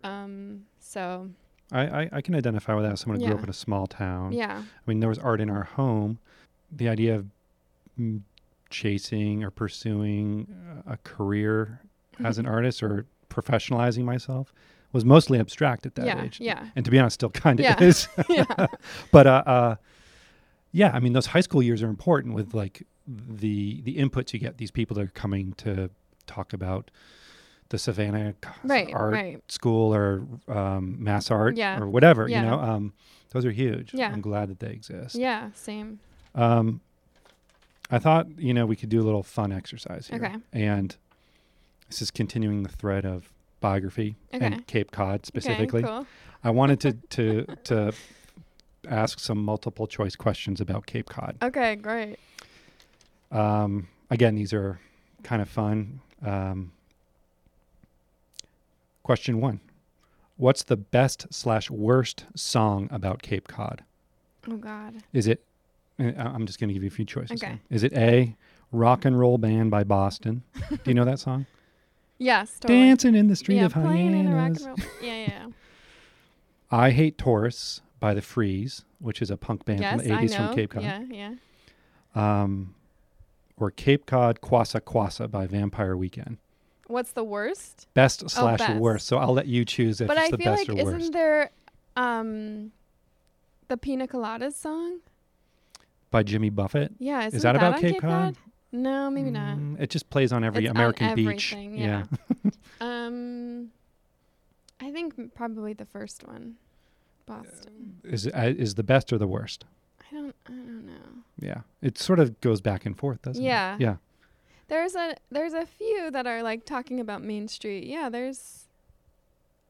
[0.04, 1.30] Um so
[1.72, 4.32] I, I, I can identify with that someone who grew up in a small town.
[4.32, 4.62] yeah.
[4.62, 6.20] I mean, there was art in our home.
[6.70, 7.26] The idea of
[7.98, 8.20] mm,
[8.70, 10.46] chasing or pursuing
[10.86, 11.80] a career
[12.22, 14.52] as an artist or professionalizing myself
[14.96, 16.40] was mostly abstract at that yeah, age.
[16.40, 16.66] yeah.
[16.74, 17.80] And to be honest, still kind of Yeah.
[17.82, 18.08] is.
[18.28, 18.44] yeah.
[19.12, 19.76] but uh, uh,
[20.72, 24.40] yeah, I mean, those high school years are important with like the the inputs you
[24.40, 24.58] get.
[24.58, 25.90] These people that are coming to
[26.26, 26.90] talk about
[27.68, 28.34] the Savannah
[28.64, 29.52] Right, art right.
[29.52, 31.80] school or um, mass art Yeah.
[31.80, 32.28] or whatever.
[32.28, 32.42] Yeah.
[32.42, 32.92] You know, um,
[33.30, 33.92] those are huge.
[33.94, 34.10] Yeah.
[34.12, 35.14] I'm glad that they exist.
[35.16, 35.98] Yeah, same.
[36.34, 36.80] Um,
[37.90, 40.24] I thought you know we could do a little fun exercise here.
[40.24, 40.36] Okay.
[40.52, 40.96] And
[41.88, 43.32] this is continuing the thread of
[43.70, 44.46] biography Okay.
[44.46, 45.82] and Cape Cod specifically.
[45.82, 46.06] Okay, cool.
[46.44, 47.92] I wanted to to to
[48.88, 51.36] ask some multiple choice questions about Cape Cod.
[51.42, 52.16] Okay, great.
[53.32, 54.78] Um, again, these are
[55.24, 56.00] kind of fun.
[56.24, 56.72] Um,
[59.02, 59.60] question one:
[60.36, 63.82] What's the best slash worst song about Cape Cod?
[64.48, 64.94] Oh God.
[65.12, 65.42] Is it?
[65.98, 67.42] I- I'm just going to give you a few choices.
[67.42, 67.58] Okay.
[67.70, 68.36] Is it A,
[68.70, 70.42] "Rock and Roll Band" by Boston?
[70.70, 71.46] Do you know that song?
[72.18, 72.80] Yes, totally.
[72.80, 74.76] Dancing in the street yeah, of playing in a rock and roll.
[75.02, 75.26] Yeah, yeah.
[75.28, 75.46] yeah.
[76.70, 80.24] I Hate Tourists by the Freeze, which is a punk band yes, from the I
[80.24, 80.46] 80s know.
[80.46, 80.82] from Cape Cod.
[80.82, 81.34] Yeah, yeah.
[82.14, 82.74] Um,
[83.58, 86.38] or Cape Cod Kwassa Kwassa by Vampire Weekend.
[86.88, 87.88] What's the worst?
[87.94, 88.80] Best slash best.
[88.80, 89.06] worst.
[89.06, 91.00] So I'll let you choose if but it's I the feel best like or isn't
[91.00, 91.12] worst.
[91.12, 91.50] there
[91.96, 92.72] um
[93.68, 95.00] the Pina Coladas song?
[96.10, 96.92] By Jimmy Buffett.
[96.98, 98.36] Yeah, isn't that about on Cape Cod?
[98.76, 99.56] No, maybe not.
[99.56, 101.52] Mm, it just plays on every It's on American beach.
[101.52, 102.04] everything, yeah.
[102.80, 103.70] Um,
[104.80, 106.56] I think probably the first one,
[107.24, 107.96] Boston.
[108.04, 109.64] Is uh, is the best or the worst?
[110.00, 111.22] I don't, I don't know.
[111.40, 111.62] Yeah.
[111.80, 113.76] It sort of goes back and forth, doesn't Yeah.
[113.76, 113.80] it?
[113.80, 113.86] Yeah.
[113.88, 113.96] Yeah.
[114.68, 117.84] There's a there's a few that are like talking about Main Street.
[117.86, 118.66] Yeah, there's.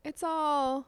[0.04, 0.86] It's all.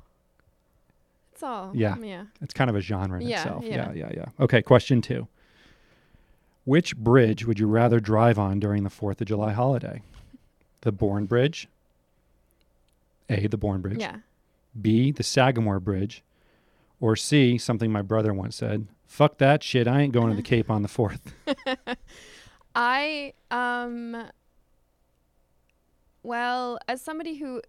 [1.32, 1.70] It's all.
[1.74, 1.96] Yeah.
[1.98, 2.24] Yeah.
[2.40, 3.64] It's kind of a genre in Yeah, itself.
[3.64, 3.92] yeah.
[3.92, 4.24] yeah, yeah, yeah.
[4.40, 5.28] Okay, question two.
[6.68, 10.02] Which bridge would you rather drive on during the 4th of July holiday?
[10.82, 11.66] The Bourne Bridge?
[13.30, 14.00] A, the Bourne Bridge.
[14.00, 14.16] Yeah.
[14.78, 16.22] B, the Sagamore Bridge.
[17.00, 20.42] Or C, something my brother once said, fuck that shit, I ain't going to the
[20.56, 21.32] Cape on the 4th.
[22.74, 24.28] I um
[26.22, 27.62] well, as somebody who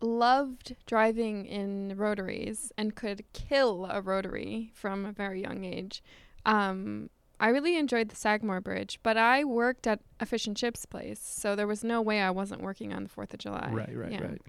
[0.00, 6.02] loved driving in rotaries and could kill a rotary from a very young age,
[6.46, 10.86] um I really enjoyed the Sagamore Bridge, but I worked at a fish and chips
[10.86, 13.68] place, so there was no way I wasn't working on the 4th of July.
[13.72, 14.22] Right, right, Yeah.
[14.24, 14.42] right.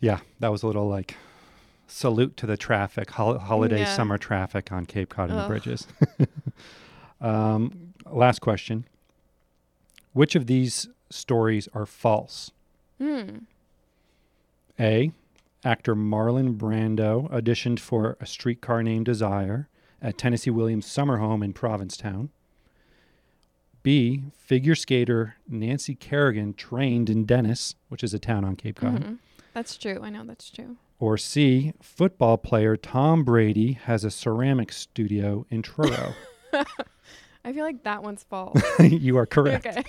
[0.00, 1.16] Yeah, that was a little like
[1.86, 3.96] salute to the traffic, hol- holiday Yeah.
[3.96, 5.86] summer traffic on Cape Cod and the bridges.
[7.20, 8.84] um, last question.
[10.12, 12.50] Which of these stories are false?
[12.98, 13.38] Hmm.
[14.78, 15.12] A.
[15.64, 19.68] Actor Marlon Brando auditioned for A Streetcar Named Desire
[20.02, 22.30] at Tennessee Williams' summer home in Provincetown.
[23.82, 24.24] B.
[24.36, 29.02] Figure skater Nancy Kerrigan trained in Dennis, which is a town on Cape Cod.
[29.02, 29.18] Mhm.
[29.54, 30.00] That's true.
[30.02, 30.76] I know that's true.
[31.00, 31.72] Or C.
[31.80, 36.12] Football player Tom Brady has a ceramic studio in Truro.
[37.44, 38.60] I feel like that one's false.
[38.80, 39.66] you are correct.
[39.66, 39.84] okay.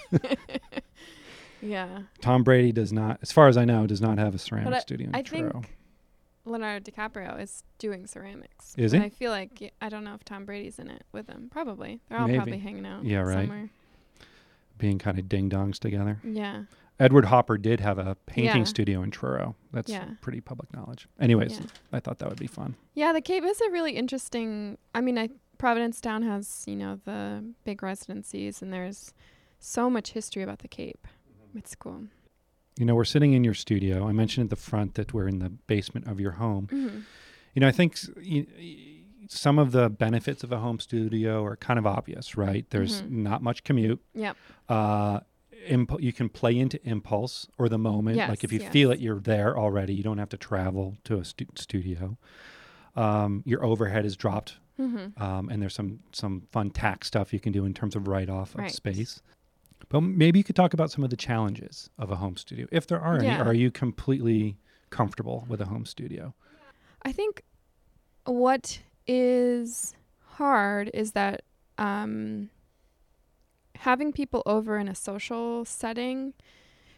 [1.61, 1.99] yeah.
[2.21, 4.79] Tom Brady does not, as far as I know, does not have a ceramic I-
[4.79, 5.51] studio in I Truro.
[5.51, 5.69] think
[6.49, 8.73] Leonardo DiCaprio is doing ceramics.
[8.77, 8.99] Is he?
[8.99, 11.49] I feel like I don't know if Tom Brady's in it with him.
[11.51, 11.99] Probably.
[12.09, 12.37] They're all Maybe.
[12.37, 13.03] probably hanging out.
[13.05, 13.47] Yeah, right.
[13.47, 13.69] Somewhere.
[14.77, 16.19] Being kind of ding dongs together.
[16.23, 16.63] Yeah.
[16.99, 18.63] Edward Hopper did have a painting Yeah.
[18.65, 19.55] studio in Truro.
[19.71, 20.05] That's Yeah.
[20.21, 21.07] pretty public knowledge.
[21.19, 21.65] Anyways, Yeah.
[21.93, 22.75] I thought that would be fun.
[22.93, 24.77] Yeah, the Cape is a really interesting.
[24.93, 29.13] I mean, I Provincetown has you know the big residencies, and there's
[29.59, 31.05] so much history about the Cape.
[31.47, 31.57] Mm-hmm.
[31.57, 32.05] It's cool.
[32.79, 34.07] You know, we're sitting in your studio.
[34.07, 36.67] I mentioned at the front that we're in the basement of your home.
[36.71, 36.99] hmm
[37.53, 38.77] You know, I think s- y- y-
[39.27, 42.65] some of the benefits of a home studio are kind of obvious, right?
[42.69, 43.09] There's Mhm.
[43.11, 43.99] not much commute.
[44.13, 44.37] Yep.
[44.69, 45.19] Uh,
[45.67, 48.15] imp- you can play into impulse or the moment.
[48.15, 49.93] Yes, like if you Yes, feel it, you're there already.
[49.93, 52.17] You don't have to travel to a stu- studio.
[52.95, 55.21] Um, your overhead is dropped Mm-hmm.
[55.21, 58.29] um, and there's some some fun tax stuff you can do in terms of write
[58.29, 58.71] off of Right.
[58.71, 59.21] space.
[59.89, 62.85] But maybe you could talk about some of the challenges of a home studio, if
[62.87, 63.25] there are any.
[63.25, 63.41] Yeah.
[63.43, 64.57] Are you completely
[64.91, 66.33] comfortable with a home studio?
[67.03, 67.43] I think
[68.25, 71.41] what is hard is that
[71.79, 72.49] um,
[73.75, 76.33] having people over in a social setting,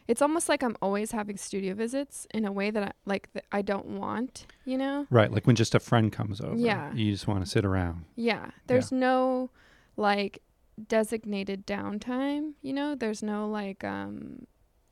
[0.06, 3.44] it's almost like I'm always having studio visits in a way that I, like that
[3.52, 5.06] I don't want, you know?
[5.10, 6.92] Right, like when just a friend comes over, Yeah.
[6.92, 8.04] you just want to sit around.
[8.16, 8.50] Yeah.
[8.66, 9.50] There's no
[9.96, 10.42] like
[10.88, 12.94] designated downtime, you know?
[12.94, 14.46] There's no like um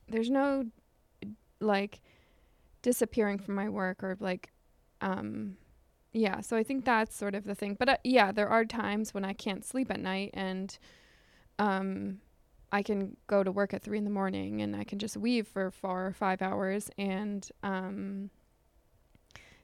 [0.08, 0.66] there's no
[1.60, 2.00] like
[2.82, 4.50] disappearing from my work or like
[5.00, 5.56] um
[6.12, 7.76] yeah, so I think that's sort of the thing.
[7.78, 10.76] But uh, yeah, there are times when I can't sleep at night and
[11.58, 12.18] um
[12.72, 15.48] I can go to work at 3 in the morning and I can just weave
[15.48, 18.30] for 4 or 5 hours and um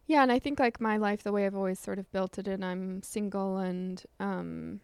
[0.06, 2.46] yeah, and I think like my life, the way I've always sort of built it,
[2.46, 4.80] and I'm single, and um,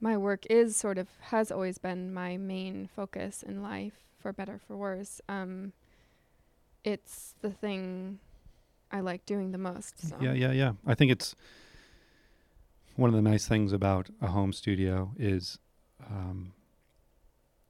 [0.00, 4.58] my work is sort of has always been my main focus in life, for better
[4.66, 5.20] for worse.
[5.28, 5.72] Um,
[6.84, 8.18] it's the thing
[8.90, 10.08] I like doing the most.
[10.08, 10.16] So.
[10.20, 10.72] Yeah, yeah, yeah.
[10.86, 11.34] I think it's
[12.96, 15.58] one of the nice things about a home studio is,
[16.10, 16.52] um,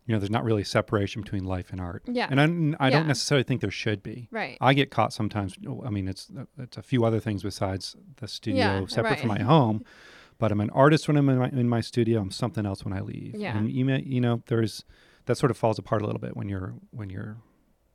[0.07, 2.03] you know, there's not really separation between life and art.
[2.07, 2.26] Yeah.
[2.31, 2.99] And I, I Yeah.
[2.99, 4.28] don't necessarily think there should be.
[4.31, 4.57] Right.
[4.61, 5.55] I get caught sometimes.
[5.85, 9.43] I mean, it's it's a few other things besides the studio Yeah, separate from my
[9.43, 9.85] home.
[10.41, 12.20] But I'm an artist when I'm in my, in my studio.
[12.20, 13.36] I'm something else when I leave.
[13.36, 13.57] Yeah.
[13.57, 14.84] And you may, you know, there's
[15.26, 17.36] that sort of falls apart a little bit when you're when you're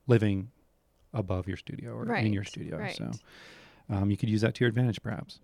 [0.07, 0.51] living
[1.13, 2.77] above your studio or in your studio.
[2.77, 2.95] right.
[2.95, 3.11] So
[3.89, 5.39] um, you could use that to your advantage, perhaps.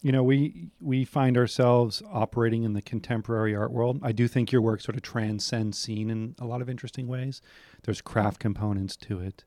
[0.00, 3.98] You know, we we find ourselves operating in the contemporary art world.
[4.02, 7.40] I do think your work sort of transcends scene in a lot of interesting ways.
[7.82, 9.44] There's craft components to it.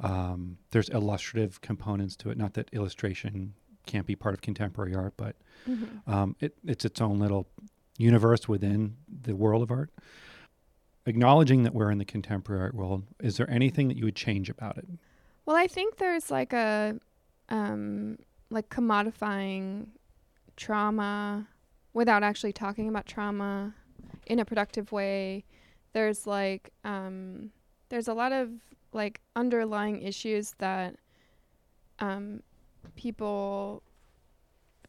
[0.00, 2.38] Um, there's illustrative components to it.
[2.38, 3.54] Not that illustration
[3.86, 6.06] can't be part of contemporary art, but Mhm.
[6.08, 7.46] um, it, it's its own little
[7.98, 9.90] universe within the world of art.
[11.04, 14.48] Acknowledging that we're in the contemporary art world, is there anything that you would change
[14.48, 14.86] about it?
[15.46, 16.98] Well, I think there's like a
[17.48, 18.18] um
[18.50, 19.88] like commodifying
[20.56, 21.48] trauma
[21.92, 23.74] without actually talking about trauma
[24.26, 25.44] in a productive way.
[25.92, 27.50] There's like um
[27.88, 28.50] there's a lot of
[28.92, 30.94] like underlying issues that
[31.98, 32.42] um
[32.96, 33.82] people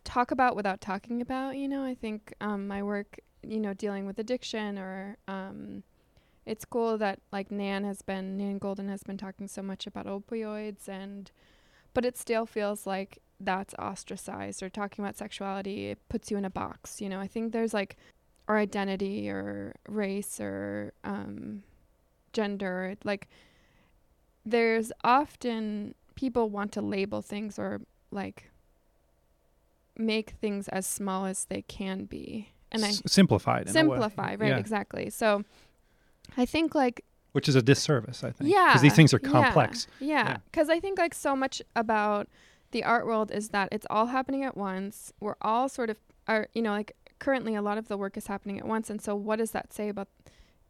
[0.04, 1.84] talk about without talking about, you know.
[1.84, 5.84] I think um my work, you know, dealing with addiction or um
[6.46, 10.06] it's cool that like Nan has been Nan Goldin has been talking so much about
[10.06, 11.32] opioids and
[11.94, 16.46] but it still feels like that's ostracized or talking about sexuality it puts you in
[16.46, 17.98] a box you know i think there's like
[18.48, 21.64] or identity or race or um
[22.32, 23.28] gender like
[24.46, 28.52] there's often people want to label things or like
[29.98, 33.64] make things as small as they can be and i S- simplified.
[33.70, 33.96] in a way.
[33.96, 34.58] simplify right Yeah.
[34.58, 35.44] exactly so
[36.38, 37.04] i think like
[37.34, 38.50] Which is a disservice, I think.
[38.52, 39.88] yeah Because these things are yeah, complex.
[40.00, 40.38] yeah Yeah.
[40.46, 42.28] because i think like so much about
[42.72, 45.98] the art world is that it's all happening at once we're all sort of
[46.28, 49.00] are you know like currently a lot of the work is happening at once and
[49.02, 50.08] so what does that say about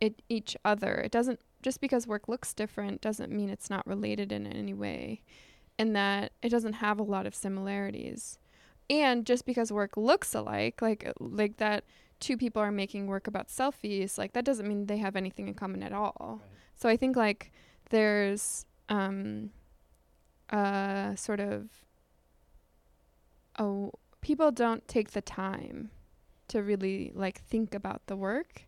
[0.02, 4.32] it each other it doesn't just because work looks different doesn't mean it's not related
[4.32, 5.22] in any way
[5.80, 8.38] and that it doesn't have a lot of similarities.
[8.90, 11.86] And just because work looks alike like like that
[12.20, 15.54] two people are making work about selfies like that doesn't mean they have anything in
[15.54, 16.42] common at all.
[16.76, 17.52] So i think like
[17.90, 19.52] there's um
[20.50, 21.70] uh sort of
[23.58, 23.92] oh
[24.22, 25.92] people don't take the time
[26.48, 28.64] to really like think about the work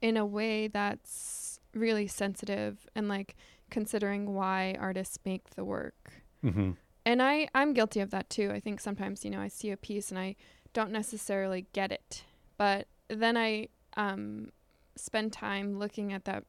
[0.00, 3.36] in a way that's really sensitive and like
[3.70, 6.22] considering why artists make the work.
[6.42, 6.72] Hmm
[7.04, 8.50] and I I'm guilty of that too.
[8.52, 10.36] I think sometimes you know I see a piece and I
[10.72, 12.24] don't necessarily get it,
[12.56, 14.50] but then I um,
[14.96, 16.44] spend time looking at that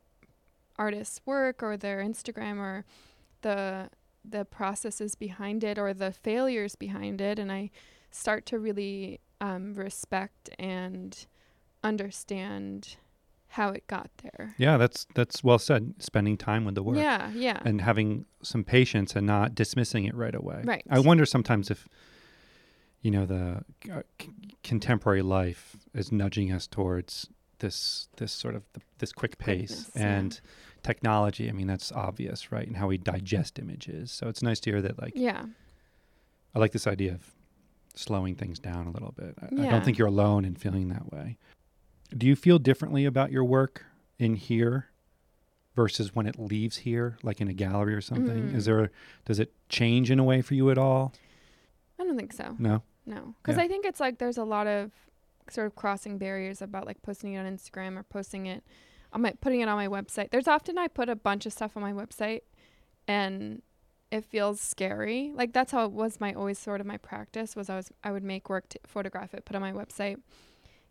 [0.78, 2.86] artist's work or their Instagram or
[3.42, 3.90] the
[4.24, 7.72] the processes behind it or the failures behind it, and I
[8.12, 11.26] start to really um, respect and
[11.84, 12.98] understand
[13.52, 14.56] how it got there.
[14.58, 15.94] Yeah, that's that's well said.
[16.00, 16.98] Spending time with the work.
[16.98, 20.62] Yeah, yeah, and having some patience and not dismissing it right away.
[20.64, 20.84] Right.
[20.90, 21.88] I wonder sometimes if
[23.02, 24.30] you know the uh, c-
[24.64, 27.28] contemporary life is nudging us towards
[27.60, 28.64] this this sort of
[29.00, 30.18] this quick pace Quickness, yeah.
[30.18, 30.42] and
[30.82, 31.50] technology.
[31.50, 32.66] I mean that's obvious, right?
[32.66, 34.12] And how we digest images.
[34.12, 35.46] So it's nice to hear that like yeah.
[36.56, 37.34] I like this idea of
[37.96, 39.36] slowing things down a little bit.
[39.42, 41.38] I, I don't think you're alone in feeling that way.
[42.16, 43.86] Do you feel differently about your work
[44.20, 44.88] in here
[45.76, 48.50] versus when it leaves here, like in a gallery or something?
[48.50, 48.56] Mm.
[48.56, 48.92] Is there
[49.26, 51.14] does it change in a way for you at all?
[52.00, 52.56] I don't think so.
[52.60, 52.84] No.
[53.06, 53.64] no, because Yeah.
[53.64, 54.92] I think it's like there's a lot of
[55.50, 58.64] sort of crossing barriers about like posting it on Instagram or posting it
[59.14, 60.32] on my putting it on my website.
[60.32, 62.42] There's often I put a bunch of stuff on my website,
[63.08, 63.62] and
[64.12, 65.32] it feels scary.
[65.34, 68.12] Like that's how it was my always sort of my practice was I was I
[68.12, 70.18] would make work to photograph it, put on my website,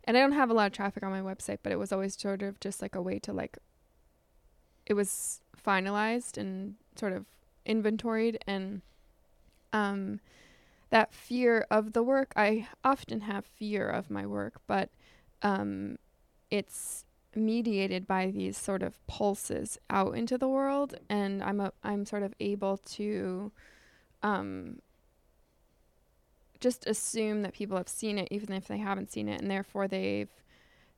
[0.05, 2.19] and I don't have a lot of traffic on my website, but it was always
[2.19, 3.59] sort of just like a way to like.
[4.87, 7.27] It was finalized and sort of
[7.67, 8.83] inventoried and
[9.73, 10.21] um
[10.91, 14.91] that fear of the work i often have fear of my work but
[15.43, 15.97] um
[16.51, 22.05] it's mediated by these sort of pulses out into the world and i'm a, i'm
[22.05, 23.53] sort of able to
[24.23, 24.81] um
[26.61, 29.89] just assume that people have seen it even if they haven't seen it and therefore
[29.89, 30.29] they've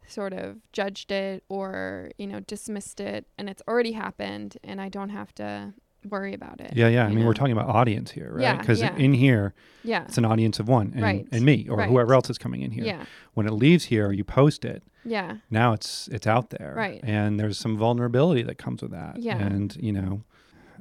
[0.07, 4.89] sort of judged it or you know dismissed it and it's already happened and i
[4.89, 5.73] don't have to
[6.11, 7.05] worry about it Yeah, yeah.
[7.07, 8.43] I mean, we're talking about audience here, right?
[8.43, 8.97] Yeah, Because yeah.
[8.97, 9.55] in here,
[9.85, 11.89] yeah it's an audience of one, and, Right, and me or right.
[11.89, 12.85] whoever else is coming in here.
[12.85, 13.05] yeah
[13.35, 14.83] When it leaves here, you post it.
[15.05, 16.99] yeah Now it's it's out there, Right.
[17.05, 19.21] And there's some vulnerability that comes with that.
[19.21, 19.39] Yeah.
[19.39, 20.25] And you know,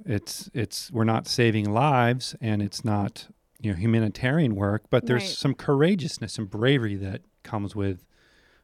[0.06, 3.28] it's it's we're not saving lives, and it's not
[3.62, 5.30] you know humanitarian work, but there's Right.
[5.38, 8.06] some courageousness and bravery that comes with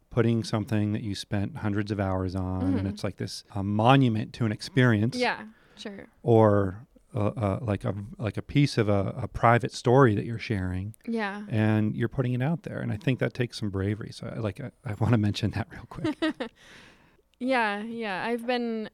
[0.09, 2.89] putting something that you spent hundreds of hours on, and Mhm.
[2.89, 5.43] it's like this a monument to an experience, yeah
[5.75, 10.25] sure or uh, uh, like a like a piece of a, a private story that
[10.25, 13.69] you're sharing, yeah and you're putting it out there, and I think that takes some
[13.69, 14.11] bravery.
[14.11, 16.17] So, I, like, I, I want to mention that real quick.
[17.39, 18.89] yeah yeah i've been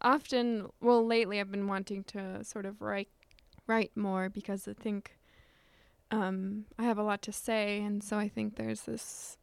[0.00, 3.08] often well lately i've been wanting to sort of write
[3.70, 5.16] write more because i think
[6.10, 7.80] um i have a lot to say.
[7.80, 9.38] And so i think there's this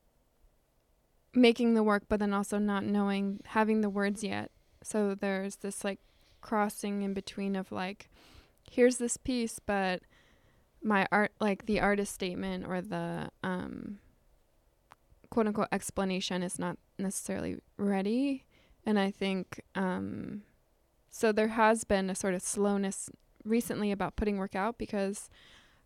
[1.33, 4.51] making the work but then also not knowing having the words yet.
[4.83, 5.99] So there's this like
[6.41, 8.09] crossing in between of like
[8.69, 10.01] here's this piece but
[10.83, 13.99] my art like the artist statement or the um
[15.29, 18.43] quote unquote explanation is not necessarily ready.
[18.85, 20.43] And i think um
[21.09, 23.09] so there has been a sort of slowness
[23.49, 25.29] recently about putting work out because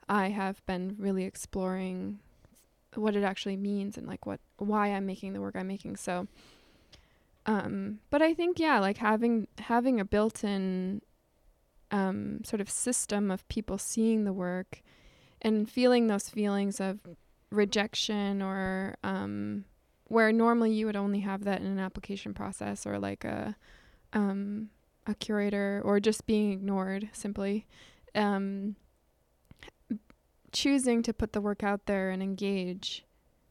[0.10, 2.20] i have been really exploring
[2.96, 5.96] what it actually means and like what why i'm making the work i'm making.
[5.96, 6.28] So
[7.48, 11.02] um but i think yeah like having having a built-in
[11.90, 14.84] um sort of system of people seeing the work
[15.42, 17.00] and feeling those feelings of
[17.50, 19.66] rejection or um
[20.06, 23.56] where normally you would only have that in an application process or like a
[24.14, 24.70] um
[25.08, 27.66] a curator or just being ignored simply
[28.16, 28.76] um
[30.52, 33.06] choosing to put the work out there and engage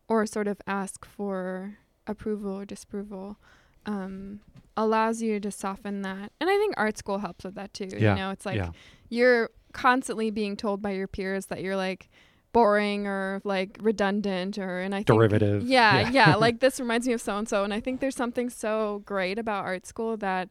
[0.08, 3.38] or sort of ask for approval or disapproval
[3.86, 4.40] um
[4.76, 8.14] allows you to soften that and i think art school helps with that too Yeah,
[8.14, 8.70] you know it's like yeah.
[9.08, 12.10] you're constantly being told by your peers that you're like
[12.52, 15.62] boring or like redundant or and I think Derivative.
[15.62, 16.10] yeah, Yeah.
[16.30, 19.02] yeah, like this reminds me of so and so and I think there's something so
[19.06, 20.48] great about art school that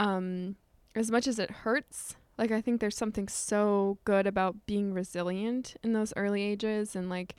[0.00, 0.56] um
[0.96, 5.76] as much as it hurts like I think there's something so good about being resilient
[5.82, 7.36] in those early ages and like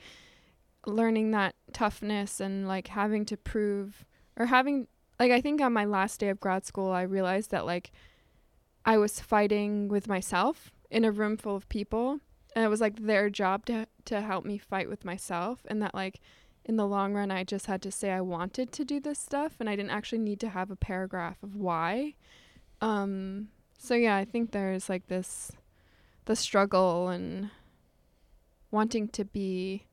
[0.86, 4.06] learning that toughness and like having to prove
[4.38, 4.88] or having
[5.20, 7.92] like I think on my last day of grad school I realized that like
[8.86, 12.20] I was fighting with myself in a room full of people.
[12.56, 15.96] And it was like their job to to help me fight with myself and that
[15.96, 16.20] like
[16.66, 19.56] in the long run I just had to say I wanted to do this stuff
[19.60, 22.16] and I didn't actually need to have a paragraph of why
[22.82, 25.52] um so yeah I think there's like this
[26.26, 27.50] the struggle and
[28.72, 29.86] wanting to be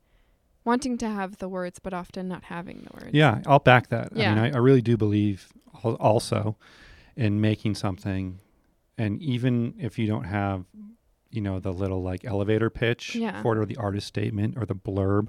[0.64, 4.08] wanting to have the words but often not having the words Yeah, I'll back that.
[4.14, 4.34] I Yeah.
[4.34, 5.48] mean, I, I really do believe
[5.84, 6.56] al- also
[7.16, 8.38] in making something,
[8.98, 10.64] and even if you don't have,
[11.30, 13.40] you know, the little like elevator pitch Yeah.
[13.42, 15.28] for it or the artist statement or the blurb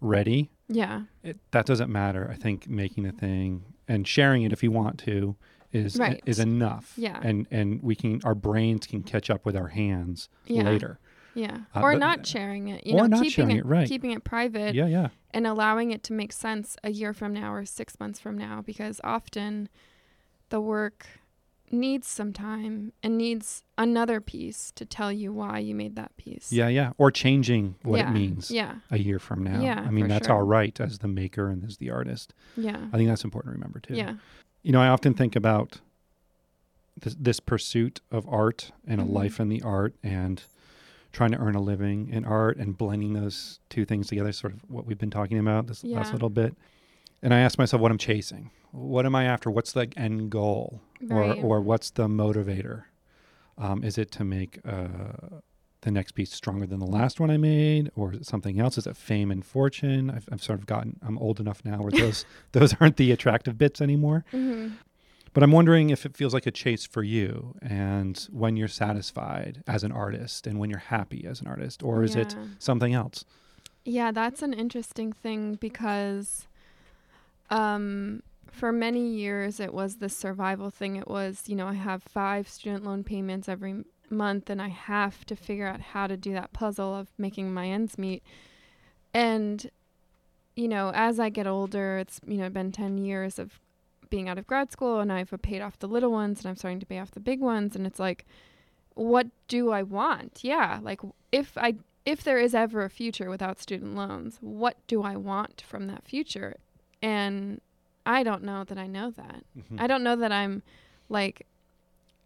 [0.00, 2.28] ready, yeah it, that doesn't matter.
[2.30, 5.34] I think making a thing and sharing it if you want to
[5.72, 6.22] is Right.
[6.26, 6.94] is enough.
[6.96, 7.18] Yeah.
[7.22, 10.98] and and we can our brains can catch up with our hands yeah later.
[11.34, 13.88] yeah Uh, or not sharing it you or know not keeping sharing it, it, right.
[13.88, 17.52] keeping it private yeah, yeah, and allowing it to make sense a year from now
[17.52, 19.68] or six months from now because often
[20.48, 21.06] the work
[21.70, 26.50] needs some time and needs another piece to tell you why you made that piece.
[26.50, 26.92] yeah, yeah.
[26.96, 28.76] Or changing what Yeah, it means Yeah.
[28.90, 29.60] a year from now.
[29.60, 30.36] Yeah, I mean, that's sure.
[30.36, 32.32] our right as the maker and as the artist.
[32.56, 32.86] Yeah.
[32.90, 33.96] I think that's important to remember too.
[33.96, 34.14] Yeah.
[34.68, 35.80] You know, I often think about
[37.00, 40.42] this, this pursuit of art and a life in the art and
[41.10, 44.60] trying to earn a living in art and blending those two things together, sort of
[44.68, 46.54] what we've been talking about this last little bit.
[47.22, 48.50] And I ask myself what I'm chasing.
[48.72, 49.50] What am I after?
[49.50, 50.82] What's the end goal?
[51.00, 51.38] Right.
[51.38, 52.82] Or, or what's the motivator?
[53.56, 55.38] Um, is it to make uh,
[55.82, 58.78] the next piece stronger than the last one I made, or is it something else?
[58.78, 60.10] Is it fame and fortune?
[60.10, 60.98] I've, I've sort of gotten.
[61.06, 64.24] I'm old enough now where those those aren't the attractive bits anymore.
[64.32, 64.74] Mm-hmm.
[65.34, 69.62] But I'm wondering if it feels like a chase for you, and when you're satisfied
[69.66, 73.24] as an artist, and when you're happy as an artist, or is it something else?
[73.84, 76.46] Yeah, that's an interesting thing because
[77.50, 80.96] um for many years it was the survival thing.
[80.96, 85.24] It was, you know, I have five student loan payments every month and I have
[85.26, 88.22] to figure out how to do that puzzle of making my ends meet.
[89.14, 89.70] And
[90.56, 93.60] you know, as I get older, it's, you know, been 10 years of
[94.10, 96.80] being out of grad school and I've paid off the little ones and I'm starting
[96.80, 98.26] to pay off the big ones and it's like
[98.94, 100.40] what do I want?
[100.42, 101.00] Yeah, like
[101.30, 105.62] if I if there is ever a future without student loans, what do I want
[105.66, 106.56] from that future?
[107.00, 107.60] And
[108.06, 109.44] I don't know that I know that.
[109.56, 109.78] Mhm.
[109.80, 110.62] I don't know that I'm
[111.08, 111.46] like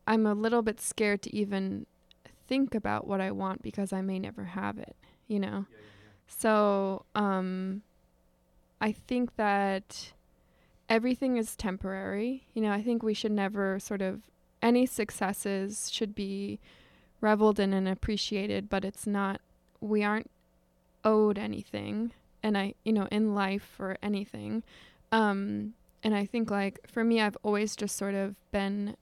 [0.07, 1.87] I'm a little bit scared to even
[2.49, 4.97] think about what I want because I may never have it,
[5.29, 5.67] you know.
[6.27, 7.83] So, um
[8.81, 10.13] I think that
[10.89, 12.49] everything is temporary.
[12.53, 14.23] You know, I think we should never sort of
[14.61, 16.59] any successes should be
[17.21, 19.41] reveled in and appreciated, but it's not
[19.81, 20.31] we aren't
[21.05, 24.63] owed anything and I you know in life or anything.
[25.13, 28.97] Um and I think like for me I've always just sort of been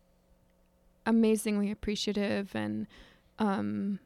[1.07, 2.87] amazingly appreciative and
[3.39, 3.99] um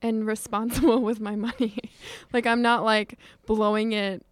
[0.00, 1.78] and responsible with my money.
[2.32, 4.24] like I'm not like blowing it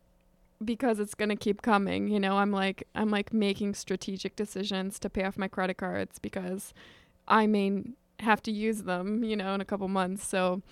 [0.64, 2.38] because it's going to keep coming, you know.
[2.38, 6.72] I'm like I'm like making strategic decisions to pay off my credit cards because
[7.28, 7.82] I may
[8.20, 10.26] have to use them, you know, in a couple months.
[10.26, 10.62] So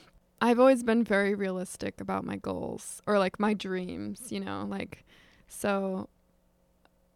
[0.40, 5.04] I've always been very realistic about my goals or like my dreams, you know, like
[5.48, 6.08] so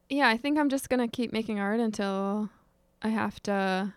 [0.08, 2.48] yeah, I think I'm just going to keep making art until
[3.02, 3.94] I have to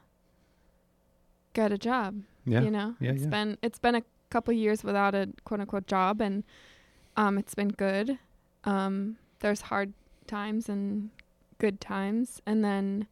[1.53, 2.61] get a job Yeah.
[2.61, 3.29] you know Yeah, it's yeah.
[3.29, 6.43] been it's been a couple years without a quote unquote job and
[7.17, 8.17] um it's been good
[8.63, 9.93] um there's hard
[10.27, 11.09] times and
[11.57, 13.07] good times and then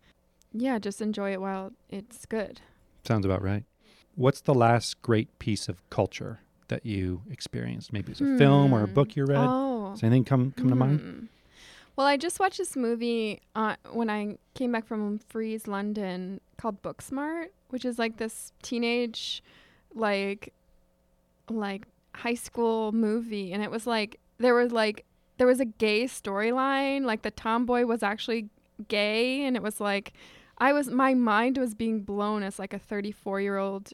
[0.53, 2.61] yeah just enjoy it while it's good
[3.05, 3.63] Sounds about right.
[4.15, 7.91] What's the last great piece of culture that you experienced?
[7.93, 8.93] Maybe it's a film or a Hmm.
[8.93, 9.47] book you read.
[9.49, 11.29] oh Does anything come come to mind?
[11.99, 16.81] Well i just watched this movie uh, when i came back from frieze london called
[16.81, 19.43] booksmart which is like this teenage
[19.93, 20.53] like
[21.49, 21.85] like
[22.15, 23.53] high school movie.
[23.53, 25.05] And it was like there was like
[25.37, 28.49] there was a gay storyline like the tomboy was actually
[28.87, 29.43] gay.
[29.45, 30.13] And it was like
[30.57, 33.93] i was my mind was being blown as like a 34 year old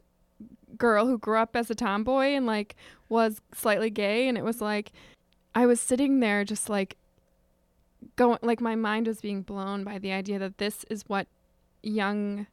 [0.78, 2.76] girl who grew up as a tomboy and like
[3.10, 4.28] was slightly gay.
[4.28, 4.92] And it was like
[5.54, 6.98] i was sitting there just like
[8.16, 11.28] going like my mind was being blown by the idea that this is what
[11.84, 12.48] young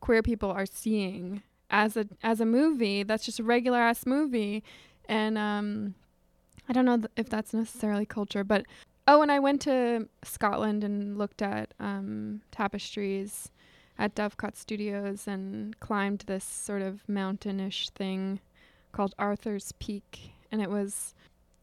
[0.00, 4.62] queer people are seeing as a as a movie that's just a regular ass movie.
[5.08, 5.94] And um
[6.68, 8.64] i don't know th- if that's necessarily culture but
[9.08, 13.50] oh and i went to scotland and looked at um tapestries
[13.98, 18.40] at dovecot studios and climbed this sort of mountainish thing
[18.92, 20.32] called arthur's peak.
[20.50, 21.14] And it was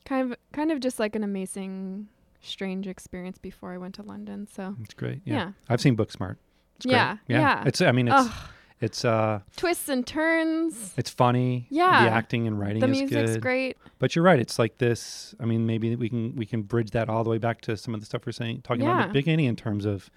[0.05, 2.07] kind of kind of just like an amazing
[2.41, 5.21] strange experience before i went to london so It's great.
[5.25, 5.35] Yeah.
[5.35, 6.37] yeah I've seen Booksmart.
[6.77, 6.93] It's great.
[6.95, 7.63] Yeah, yeah.
[7.65, 8.31] It's I mean it's Ugh,
[8.79, 11.67] it's uh twists and turns it's funny.
[11.69, 12.05] Yeah.
[12.05, 13.41] The acting and writing the is music's good.
[13.41, 14.39] great But you're right.
[14.39, 15.35] It's like this.
[15.41, 17.93] I mean, maybe we can we can bridge that all the way back to some
[17.93, 19.07] of the stuff we're saying, talking about at Yeah.
[19.07, 20.09] the beginning in terms of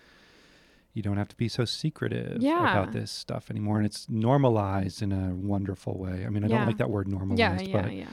[0.94, 2.60] you don't have to be so secretive Yeah.
[2.60, 6.24] about this stuff anymore, and it's normalized in a wonderful way.
[6.24, 6.58] I mean, I Yeah.
[6.58, 8.06] don't like that word normalized, yeah yeah but yeah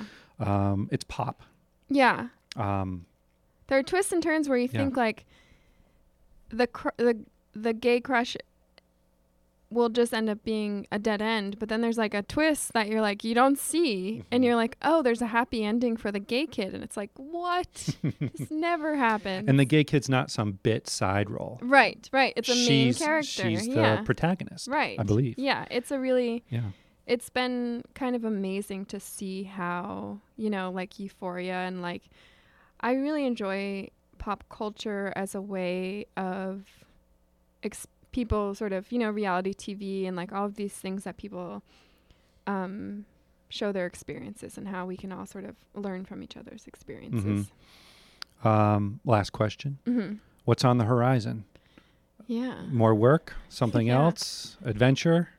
[0.71, 1.43] um, it's pop.
[1.89, 3.05] yeah Um,
[3.69, 4.79] there are twists and turns where you Yeah.
[4.81, 5.25] think like
[6.49, 7.19] the cr- the
[7.53, 8.35] the gay crush
[9.71, 12.87] will just end up being a dead end but then there's like a twist that
[12.87, 14.45] you're like you don't see and Mhm.
[14.47, 17.95] you're like oh there's a happy ending for the gay kid and it's like what
[18.19, 21.59] this never happened and the gay kid's not some bit side role.
[21.61, 25.35] right right it's a main character She's the protagonist, right I believe.
[25.37, 26.71] yeah it's a really Yeah.
[27.05, 32.09] it's been kind of amazing to see how you know like euphoria and like
[32.81, 36.65] i really enjoy pop culture as a way of
[37.63, 41.17] ex- people sort of you know reality tv and like all of these things that
[41.17, 41.61] people
[42.47, 43.05] um
[43.49, 47.47] show their experiences and how we can all sort of learn from each other's experiences
[48.43, 49.79] Um, last question.
[49.87, 50.15] mm-hmm.
[50.45, 51.45] What's on the horizon?
[52.27, 53.33] yeah More work?
[53.49, 54.03] Something Yeah.
[54.03, 54.57] else?
[54.63, 55.29] Adventure?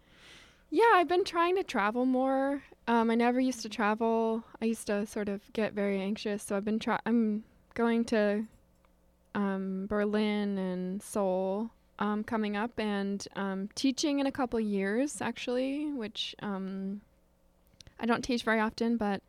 [0.70, 2.62] Yeah, I've been trying to travel more.
[2.90, 4.42] Um, I never used to travel.
[4.60, 6.98] I used to sort of get very anxious, so I've been try.
[7.06, 8.44] I'm going to
[9.36, 11.70] um, Berlin and Seoul
[12.00, 17.00] um, coming up, and um, teaching in a couple years actually, which um,
[18.00, 19.22] I don't teach very often, but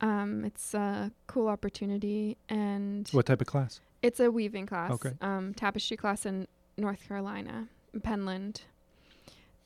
[0.00, 2.36] um, it's a cool opportunity.
[2.48, 3.80] And What type of class?
[4.00, 5.12] it's a weaving class, Okay.
[5.20, 6.46] um, tapestry class in
[6.78, 7.66] North Carolina,
[7.98, 8.60] Penland,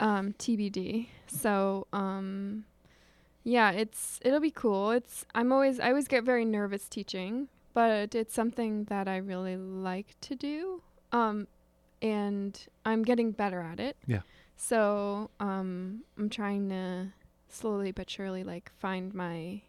[0.01, 1.09] um, TBD.
[1.27, 2.65] So, um,
[3.47, 4.91] yeah, it's it'll be cool.
[4.91, 9.57] It's I'm always I always get very nervous teaching, but it's something that I really
[9.57, 10.83] like to do.
[11.13, 11.47] Um,
[12.03, 13.97] and I'm getting better at it.
[14.05, 14.23] Yeah.
[14.57, 17.13] So, um, I'm trying to
[17.49, 19.63] slowly but surely like find my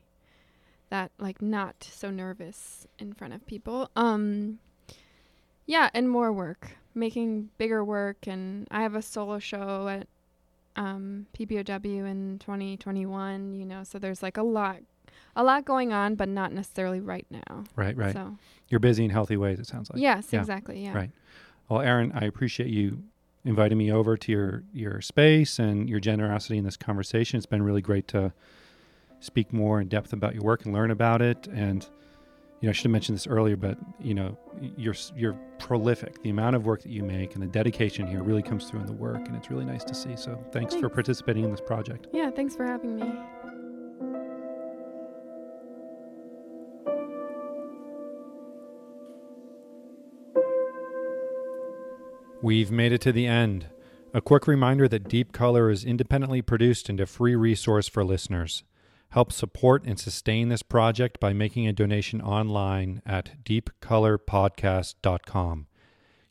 [0.90, 3.92] that like not so nervous in front of people.
[3.96, 4.58] Um
[5.68, 10.08] yeah, and more work, making bigger work and I have a solo show at
[10.78, 14.78] um PPOW in 2021, you know, so there's like a lot
[15.36, 17.64] a lot going on but not necessarily right now.
[17.76, 18.14] Right, right.
[18.14, 18.38] So,
[18.70, 20.00] You're busy in healthy ways, it sounds like.
[20.02, 20.40] yes, yeah.
[20.40, 20.94] exactly, yeah.
[20.94, 21.12] Right.
[21.70, 23.04] Well, Erin, I appreciate you
[23.44, 27.38] inviting me over to your your space and your generosity in this conversation.
[27.38, 28.34] It's been really great to
[29.20, 31.48] speak more in depth about your work and learn about it.
[31.48, 31.88] And
[32.60, 34.38] you know, I should have mentioned this earlier, but you know,
[34.76, 36.22] you're you're prolific.
[36.24, 38.88] The amount of work that you make and the dedication here really comes through in
[38.88, 40.16] the work, and it's really nice to see.
[40.16, 42.08] So, thanks, for participating in this project.
[42.12, 43.14] Yeah, thanks for having me.
[52.42, 53.68] We've made it to the end.
[54.14, 58.64] A quick reminder that Deep Color is independently produced and a free resource for listeners.
[59.10, 65.68] Help support and sustain this project by making a donation online at deepcolorpodcast.com.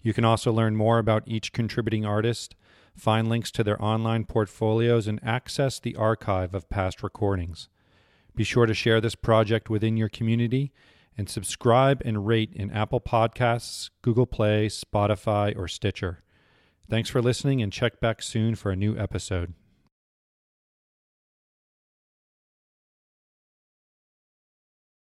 [0.03, 2.55] You can also learn more about each contributing artist,
[2.95, 7.71] find links to their online portfolios, and access the archive of past recordings.
[8.35, 10.73] Be sure to share this project within your community
[11.17, 16.23] and subscribe and rate in Apple Podcasts, Google Play, Spotify, or Stitcher.
[16.89, 19.55] Thanks for listening and check back soon for a new episode.